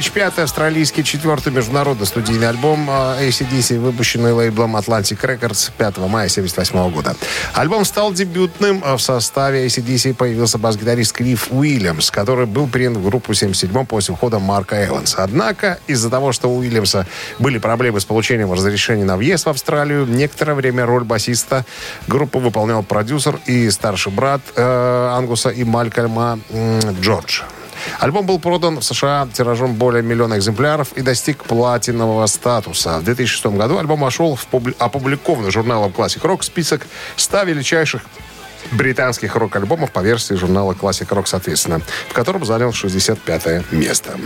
Porridge– 0.00 0.12
пятый 0.14 0.44
австралийский, 0.44 1.04
четвертый 1.04 1.52
международный 1.52 2.06
студийный 2.06 2.48
альбом 2.48 2.88
а, 2.88 3.18
ACDC, 3.20 3.78
выпущенный 3.78 4.32
лейблом 4.32 4.76
Atlantic 4.76 5.20
Records 5.20 5.70
5 5.76 5.98
мая 5.98 6.26
1978 6.26 6.90
года. 6.90 7.14
Альбом 7.52 7.84
стал 7.84 8.12
дебютным. 8.12 8.82
а 8.84 8.96
В 8.96 9.02
составе 9.02 9.66
ACDC 9.66 10.14
появился 10.14 10.56
бас-гитарист 10.56 11.12
Клифф 11.12 11.48
Уильямс, 11.50 12.10
который 12.10 12.46
был 12.46 12.66
принят 12.66 12.96
в 12.96 13.04
группу 13.04 13.34
в 13.34 13.36
1977 13.36 13.86
после 13.86 14.14
ухода 14.14 14.38
Марка 14.38 14.86
Эванса. 14.86 15.22
Однако, 15.22 15.78
из-за 15.86 16.08
того, 16.08 16.32
что 16.32 16.48
у 16.48 16.58
Уильямса 16.58 17.06
были 17.38 17.58
проблемы 17.58 18.00
с 18.00 18.04
получением 18.06 18.52
разрешения 18.52 19.04
на 19.04 19.18
въезд 19.18 19.44
в 19.44 19.50
Австралию, 19.50 20.06
некоторое 20.06 20.54
время 20.54 20.86
роль 20.86 21.04
басиста 21.04 21.66
группы 22.06 22.38
выполнял 22.38 22.82
продюсер 22.82 23.38
и 23.44 23.68
старший 23.70 24.12
брат 24.12 24.40
э, 24.56 25.08
Ангуса 25.12 25.50
и 25.50 25.64
Малькольма 25.64 26.38
м, 26.50 26.80
Джордж. 27.00 27.42
Альбом 27.98 28.26
был 28.26 28.38
продан 28.38 28.78
в 28.80 28.84
США 28.84 29.28
тиражом 29.32 29.74
более 29.74 30.02
миллиона 30.02 30.38
экземпляров 30.38 30.92
и 30.94 31.02
достиг 31.02 31.44
платинового 31.44 32.26
статуса. 32.26 32.98
В 32.98 33.04
2006 33.04 33.46
году 33.56 33.78
альбом 33.78 34.00
вошел 34.00 34.36
в 34.36 34.46
публи- 34.50 34.74
опубликованный 34.78 35.50
журналом 35.50 35.92
Classic 35.96 36.20
Rock 36.22 36.42
список 36.42 36.86
100 37.16 37.42
величайших 37.44 38.02
британских 38.72 39.34
рок-альбомов 39.36 39.90
по 39.90 40.00
версии 40.00 40.34
журнала 40.34 40.72
Classic 40.72 41.08
Rock, 41.08 41.26
соответственно, 41.26 41.80
в 42.08 42.12
котором 42.12 42.44
занял 42.44 42.72
65 42.72 43.72
место. 43.72 44.16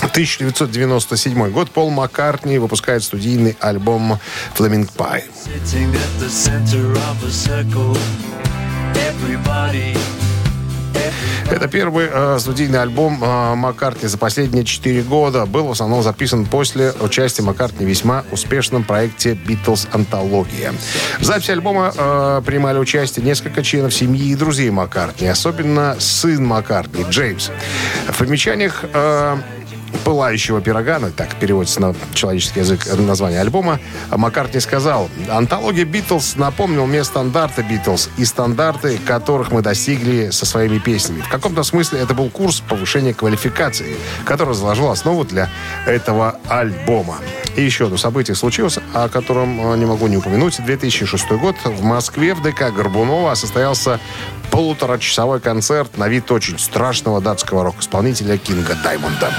1997 0.00 1.50
год 1.50 1.70
Пол 1.70 1.90
Маккартни 1.90 2.58
выпускает 2.58 3.02
студийный 3.02 3.56
альбом 3.60 4.18
«Flaming 4.56 4.88
Pie». 4.96 5.24
Это 11.50 11.68
первый 11.68 12.08
э, 12.10 12.38
студийный 12.40 12.82
альбом 12.82 13.22
э, 13.22 13.54
Маккартни 13.54 14.08
за 14.08 14.18
последние 14.18 14.64
4 14.64 15.02
года. 15.02 15.46
Был 15.46 15.66
в 15.66 15.70
основном 15.70 16.02
записан 16.02 16.44
после 16.44 16.92
участия 17.00 17.42
Маккартни 17.42 17.86
в 17.86 17.88
весьма 17.88 18.24
успешном 18.32 18.82
проекте 18.82 19.34
«Битлз 19.34 19.86
Антология». 19.92 20.74
В 21.20 21.24
записи 21.24 21.52
альбома 21.52 21.92
э, 21.96 22.42
принимали 22.44 22.78
участие 22.78 23.24
несколько 23.24 23.62
членов 23.62 23.94
семьи 23.94 24.30
и 24.30 24.34
друзей 24.34 24.70
Маккартни, 24.70 25.28
особенно 25.28 25.96
сын 26.00 26.44
Маккартни, 26.44 27.04
Джеймс. 27.08 27.50
В 28.08 28.18
примечаниях 28.18 28.84
э, 28.92 29.36
«Пылающего 30.04 30.60
пирога», 30.60 30.98
ну, 30.98 31.10
так 31.10 31.34
переводится 31.36 31.80
на 31.80 31.94
человеческий 32.14 32.60
язык 32.60 32.86
название 32.98 33.40
альбома, 33.40 33.80
Маккартни 34.10 34.60
сказал, 34.60 35.08
«Антология 35.28 35.84
Битлз 35.84 36.36
напомнил 36.36 36.86
мне 36.86 37.04
стандарты 37.04 37.62
Битлз 37.62 38.10
и 38.16 38.24
стандарты, 38.24 38.98
которых 38.98 39.50
мы 39.52 39.62
достигли 39.62 40.30
со 40.30 40.46
своими 40.46 40.78
песнями. 40.78 41.20
В 41.20 41.28
каком-то 41.28 41.62
смысле 41.62 42.00
это 42.00 42.14
был 42.14 42.30
курс 42.30 42.60
повышения 42.60 43.14
квалификации, 43.14 43.96
который 44.24 44.54
заложил 44.54 44.90
основу 44.90 45.24
для 45.24 45.50
этого 45.86 46.38
альбома». 46.48 47.16
И 47.56 47.62
еще 47.62 47.86
одно 47.86 47.96
событие 47.96 48.34
случилось, 48.34 48.78
о 48.92 49.08
котором 49.08 49.72
э, 49.72 49.76
не 49.78 49.86
могу 49.86 50.06
не 50.08 50.18
упомянуть. 50.18 50.62
2006 50.62 51.30
год 51.32 51.56
в 51.64 51.82
Москве 51.82 52.34
в 52.34 52.42
ДК 52.42 52.70
Горбунова 52.70 53.34
состоялся 53.34 53.98
полуторачасовой 54.50 55.40
концерт 55.40 55.96
на 55.96 56.06
вид 56.08 56.30
очень 56.30 56.58
страшного 56.58 57.22
датского 57.22 57.64
рок-исполнителя 57.64 58.36
Кинга 58.36 58.76
Даймонда. 58.84 59.30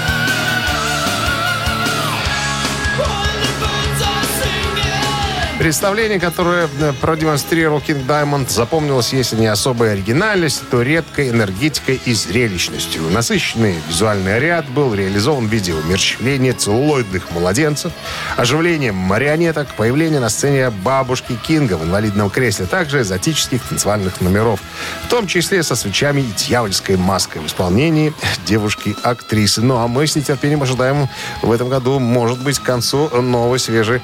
Представление, 5.58 6.20
которое 6.20 6.68
э, 6.80 6.92
продемонстрировал 7.00 7.80
Кинг 7.80 8.06
Даймонд, 8.06 8.48
запомнилось, 8.48 9.12
если 9.12 9.34
не 9.34 9.48
особой 9.48 9.92
оригинальностью, 9.92 10.68
то 10.70 10.82
редкой 10.82 11.30
энергетикой 11.30 12.00
и 12.04 12.14
зрелищностью. 12.14 13.02
Насыщенный 13.10 13.74
визуальный 13.88 14.38
ряд 14.38 14.68
был 14.68 14.94
реализован 14.94 15.48
в 15.48 15.50
виде 15.50 15.74
умерщвления 15.74 16.52
целлулоидных 16.52 17.32
младенцев, 17.32 17.92
оживлением 18.36 18.94
марионеток, 18.94 19.66
появление 19.76 20.20
на 20.20 20.28
сцене 20.28 20.70
бабушки 20.70 21.36
Кинга 21.44 21.76
в 21.76 21.84
инвалидном 21.84 22.30
кресле, 22.30 22.66
также 22.66 23.00
экзотических 23.00 23.60
танцевальных 23.64 24.20
номеров, 24.20 24.60
в 25.06 25.08
том 25.08 25.26
числе 25.26 25.64
со 25.64 25.74
свечами 25.74 26.20
и 26.20 26.32
дьявольской 26.36 26.96
маской 26.96 27.38
в 27.38 27.46
исполнении 27.48 28.14
девушки-актрисы. 28.46 29.60
Ну 29.62 29.78
а 29.78 29.88
мы 29.88 30.06
с 30.06 30.14
нетерпением 30.14 30.62
ожидаем 30.62 31.08
в 31.42 31.50
этом 31.50 31.68
году, 31.68 31.98
может 31.98 32.40
быть, 32.40 32.60
к 32.60 32.62
концу 32.62 33.08
новый 33.20 33.58
свежий 33.58 34.00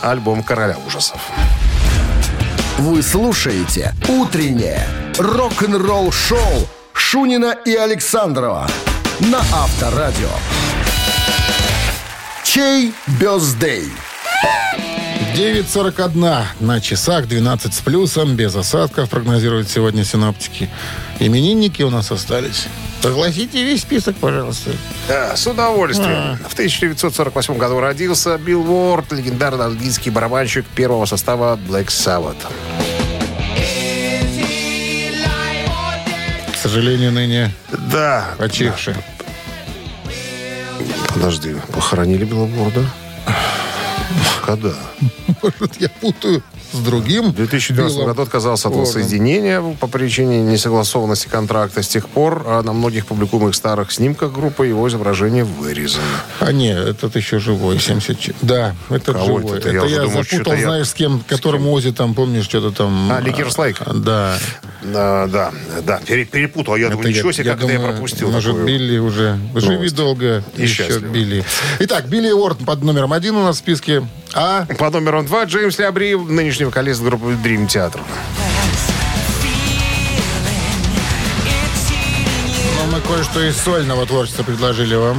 альбом 0.00 0.44
«Короля 0.44 0.76
ужасов». 0.92 1.20
Вы 2.78 3.02
слушаете 3.02 3.94
«Утреннее 4.08 4.86
рок-н-ролл-шоу» 5.18 6.68
Шунина 6.92 7.56
и 7.64 7.74
Александрова 7.74 8.68
на 9.20 9.38
Авторадио. 9.38 10.28
Чей 12.44 12.92
бездей? 13.20 13.90
9.41 15.36 16.44
на 16.60 16.80
часах, 16.80 17.26
12 17.26 17.72
с 17.72 17.78
плюсом, 17.80 18.36
без 18.36 18.54
осадков, 18.54 19.08
прогнозируют 19.08 19.70
сегодня 19.70 20.04
синоптики. 20.04 20.68
Именинники 21.20 21.82
у 21.82 21.90
нас 21.90 22.10
остались. 22.10 22.66
Согласите 23.02 23.64
весь 23.64 23.82
список, 23.82 24.16
пожалуйста. 24.16 24.70
Да, 25.08 25.36
с 25.36 25.44
удовольствием. 25.46 26.38
В 26.48 26.52
1948 26.52 27.56
году 27.58 27.80
родился 27.80 28.38
Билл 28.38 28.70
Уорд, 28.70 29.10
легендарный 29.12 29.64
английский 29.66 30.10
барабанщик 30.10 30.64
первого 30.66 31.04
состава 31.06 31.56
Black 31.68 31.86
Sabbath. 31.88 32.36
К 36.52 36.56
сожалению, 36.62 37.10
ныне 37.12 37.50
Да. 37.90 38.34
почивший. 38.38 38.94
Подожди, 41.08 41.56
похоронили 41.72 42.24
Билла 42.24 42.44
Уорда? 42.56 42.84
Когда? 44.46 44.74
Может, 45.42 45.80
я 45.80 45.88
путаю 45.88 46.42
с 46.72 46.78
другим? 46.78 47.30
В 47.30 47.34
2012 47.34 47.94
Биллом 47.96 48.08
году 48.08 48.22
отказался 48.22 48.68
от 48.68 48.74
воссоединения 48.74 49.60
по 49.80 49.86
причине 49.86 50.40
несогласованности 50.42 51.28
контракта. 51.28 51.82
С 51.82 51.88
тех 51.88 52.08
пор 52.08 52.42
а, 52.46 52.62
на 52.62 52.72
многих 52.72 53.06
публикуемых 53.06 53.54
старых 53.54 53.92
снимках 53.92 54.32
группы 54.32 54.66
его 54.66 54.88
изображение 54.88 55.44
вырезано. 55.44 56.04
А 56.40 56.52
нет, 56.52 56.78
этот 56.78 57.16
еще 57.16 57.38
живой, 57.38 57.78
74. 57.78 58.34
Да, 58.42 58.74
этот 58.90 59.16
Кого 59.16 59.38
живой. 59.40 59.58
это? 59.58 59.68
Это, 59.68 59.86
Я 59.86 59.96
я 59.96 60.02
думаю, 60.02 60.24
запутал, 60.24 60.56
знаешь, 60.56 60.88
с 60.88 60.94
кем, 60.94 61.20
которым 61.26 61.66
Ози 61.68 61.92
там, 61.92 62.14
помнишь, 62.14 62.44
что-то 62.44 62.70
там... 62.70 63.10
А, 63.12 63.20
Ликерс 63.20 63.58
Лейк? 63.58 63.76
а, 63.80 63.92
Да. 63.94 64.38
А, 64.84 65.26
да, 65.28 65.52
да, 65.82 66.00
пере- 66.06 66.24
перепутал. 66.24 66.76
Я 66.76 66.88
думаю, 66.90 67.08
ничего 67.08 67.32
себе, 67.32 67.50
как 67.50 67.62
это 67.62 67.72
я 67.72 67.78
думаю, 67.78 67.92
пропустил. 67.94 68.30
Может, 68.30 68.50
такую 68.50 68.66
Билли 68.66 68.98
уже... 68.98 69.38
Живи 69.54 69.74
новость. 69.76 69.94
долго, 69.94 70.42
И 70.56 70.62
еще 70.62 70.84
счастливо. 70.88 71.12
Билли. 71.12 71.44
Итак, 71.80 72.06
Билли 72.08 72.30
Уорд 72.32 72.58
под 72.64 72.82
номером 72.82 73.12
один 73.12 73.36
у 73.36 73.42
нас 73.44 73.56
в 73.56 73.58
списке. 73.60 74.06
А 74.34 74.66
По 74.78 74.90
номеру 74.90 75.22
два 75.22 75.44
Джеймс 75.44 75.78
Лябри, 75.78 76.16
нынешний 76.16 76.64
вокалист 76.64 77.02
группы 77.02 77.36
Dream 77.44 77.66
Theater. 77.66 78.00
ну, 82.78 82.92
мы 82.92 83.00
кое-что 83.00 83.42
из 83.46 83.56
сольного 83.56 84.06
творчества 84.06 84.42
предложили 84.42 84.94
вам. 84.94 85.16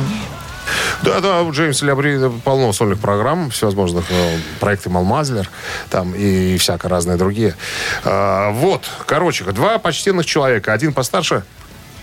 Да, 1.01 1.19
да, 1.19 1.41
у 1.41 1.51
Джеймса 1.51 1.85
Лябри 1.85 2.17
полно 2.43 2.71
сольных 2.73 2.99
программ, 2.99 3.49
всевозможных 3.49 4.05
э, 4.09 4.37
проекты 4.59 4.89
Малмазлер, 4.89 5.49
там 5.89 6.13
и 6.13 6.57
всякое 6.57 6.87
разные 6.87 7.17
другие. 7.17 7.55
А, 8.03 8.51
вот, 8.51 8.89
короче, 9.05 9.43
два 9.45 9.77
почтенных 9.79 10.25
человека. 10.25 10.73
Один 10.73 10.93
постарше, 10.93 11.43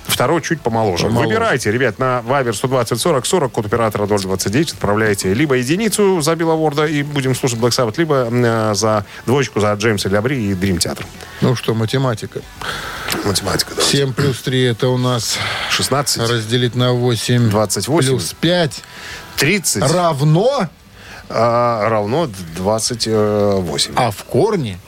второй 0.07 0.43
чуть 0.43 0.61
помоложе. 0.61 1.07
Помоложе. 1.07 1.29
Выбирайте, 1.29 1.71
ребят, 1.71 1.99
на 1.99 2.23
Viber 2.27 2.53
120 2.53 3.01
40 3.01 3.27
40, 3.27 3.53
код 3.53 3.67
оператора 3.67 4.07
029, 4.07 4.73
отправляйте 4.73 5.33
либо 5.35 5.55
единицу 5.55 6.21
за 6.21 6.37
Билла 6.37 6.55
Ворда 6.55 6.87
и 6.87 7.03
будем 7.03 7.35
слушать 7.35 7.59
Black 7.59 7.71
Sabbath, 7.71 7.95
либо 7.97 8.29
э, 8.31 8.75
за 8.75 9.05
двоечку 9.27 9.61
за 9.61 9.73
Джеймса 9.75 10.09
Лябри 10.09 10.51
и 10.51 10.55
Dream 10.55 10.79
Theater. 10.79 11.05
Ну 11.41 11.55
что, 11.57 11.75
математика. 11.75 12.41
Математика, 13.25 13.75
да. 13.75 13.83
7 13.83 14.13
плюс 14.13 14.43
3 14.43 14.63
это 14.65 14.89
у 14.89 14.99
нас 14.99 15.39
16, 15.71 16.29
разделить 16.29 16.75
на 16.75 16.93
8. 16.93 17.51
28. 17.51 18.09
Плюс 18.09 18.35
5 18.41 18.83
30 19.37 19.83
равно, 19.83 20.69
а, 21.29 21.89
равно 21.89 22.29
28. 22.57 23.93
а 23.97 24.11
в 24.11 24.25
корне 24.25 24.79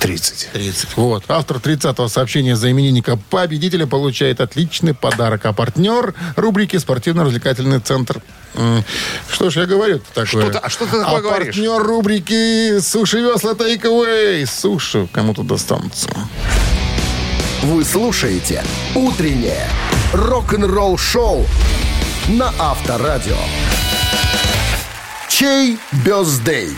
30. 0.00 0.48
30. 0.52 0.96
Вот. 0.96 1.24
Автор 1.28 1.58
30-го 1.58 2.08
сообщения 2.08 2.56
за 2.56 2.70
именинника 2.70 3.18
победителя 3.30 3.86
получает 3.86 4.40
отличный 4.40 4.94
подарок. 4.94 5.44
А 5.46 5.52
партнер 5.52 6.14
рубрики 6.36 6.76
«Спортивно-развлекательный 6.78 7.80
центр». 7.80 8.22
Что 9.30 9.50
ж, 9.50 9.56
я 9.56 9.66
говорю 9.66 10.00
такое. 10.14 10.26
Что 10.42 10.50
ты- 10.50 10.58
а 10.58 10.68
что 10.68 10.86
ты 10.86 10.98
такое 10.98 11.18
а 11.18 11.20
говоришь? 11.20 11.54
партнер 11.54 11.82
рубрики 11.82 12.80
«Суши 12.80 13.20
весла 13.20 13.52
Take 13.52 13.82
Away». 13.82 14.46
Суши 14.46 15.06
кому-то 15.12 15.42
достанутся. 15.42 16.08
Вы 17.62 17.84
слушаете 17.84 18.64
«Утреннее 18.94 19.68
рок-н-ролл-шоу» 20.12 21.46
на 22.28 22.52
Авторадио. 22.58 23.36
Чей 25.28 25.78
бездей? 26.04 26.70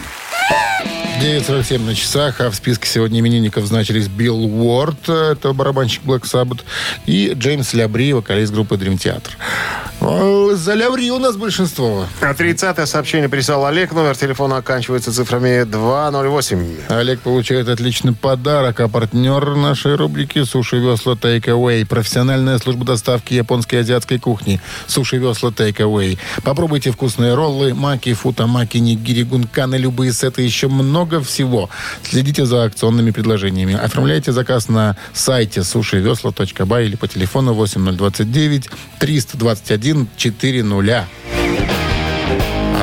9.47 1.23 1.79
на 1.79 1.95
часах, 1.95 2.41
а 2.41 2.51
в 2.51 2.55
списке 2.57 2.89
сегодня 2.89 3.21
именинников 3.21 3.65
значились 3.67 4.09
Билл 4.09 4.45
Уорд, 4.45 5.09
это 5.09 5.53
барабанщик 5.53 6.03
Black 6.03 6.23
Sabbath, 6.23 6.63
и 7.07 7.33
Джеймс 7.37 7.75
Лябри, 7.75 8.13
вокалист 8.13 8.53
группы 8.53 8.75
Dream 8.75 8.97
Theater. 8.97 9.31
О, 10.05 10.55
За 10.57 10.75
Лябри 10.75 11.13
у 11.13 11.19
нас 11.19 11.37
большинство. 11.37 12.07
А 12.21 12.35
30 12.35 12.89
сообщение 12.89 13.29
прислал 13.29 13.67
Олег. 13.67 13.93
Номер 13.93 14.17
телефона 14.17 14.57
оканчивается 14.57 15.13
цифрами 15.13 15.63
208. 15.63 16.77
Олег 16.89 17.21
получает 17.21 17.69
отличный 17.69 18.13
подарок, 18.13 18.81
а 18.81 18.89
партнер 18.89 19.55
нашей 19.55 19.95
рубрики 19.95 20.43
«Суши 20.43 20.79
Весла 20.79 21.15
Take 21.15 21.45
Away» 21.45 21.87
профессиональная 21.87 22.59
служба 22.59 22.85
доставки 22.85 23.35
японской 23.35 23.77
и 23.77 23.79
азиатской 23.79 24.19
кухни 24.19 24.61
«Суши 24.89 25.19
Весла 25.19 25.51
Take 25.51 25.77
Away». 25.77 26.19
Попробуйте 26.43 26.91
вкусные 26.91 27.35
роллы, 27.35 27.73
маки, 27.73 28.13
футамаки, 28.13 28.79
нигири, 28.79 29.23
гунканы, 29.23 29.77
любые 29.77 30.13
сеты, 30.13 30.43
еще 30.43 30.67
много 30.67 31.21
всего. 31.23 31.71
Следите 32.03 32.45
за 32.45 32.65
акционными 32.65 33.13
предложениями. 33.13 33.75
Оформляйте 33.75 34.33
заказ 34.33 34.69
на 34.69 34.97
сайте 35.15 35.63
сушивесла.бай 35.63 36.87
или 36.87 36.97
по 36.97 37.07
телефону 37.07 37.53
8029 37.53 38.69
321 38.99 39.92
400. 40.17 41.07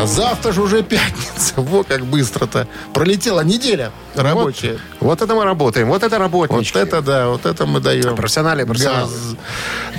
А 0.01 0.05
завтра 0.05 0.51
же 0.53 0.61
уже 0.61 0.81
пятница. 0.83 1.53
Во 1.57 1.83
как 1.83 2.05
быстро-то. 2.05 2.67
Пролетела 2.93 3.41
неделя 3.41 3.91
рабочая. 4.15 4.77
Вот 4.99 5.21
это 5.21 5.35
мы 5.35 5.43
работаем. 5.43 5.87
Вот 5.87 6.03
это 6.03 6.15
Вот, 6.15 6.21
работнички. 6.21 6.77
это 6.77 7.01
да, 7.01 7.27
вот 7.27 7.45
это 7.45 7.65
мы 7.65 7.79
даем. 7.79 8.15
Профессионалы, 8.15 8.65
профессионалы. 8.65 9.11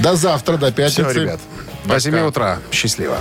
До 0.00 0.16
завтра, 0.16 0.56
до 0.56 0.72
пятницы. 0.72 1.04
Все, 1.10 1.20
ребят. 1.20 1.40
До 1.84 1.98
7 2.00 2.18
утра. 2.20 2.58
Счастливо. 2.72 3.18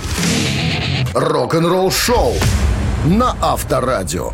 Рок-н-ролл-шоу 1.14 2.34
на 3.06 3.36
Авторадио. 3.40 4.32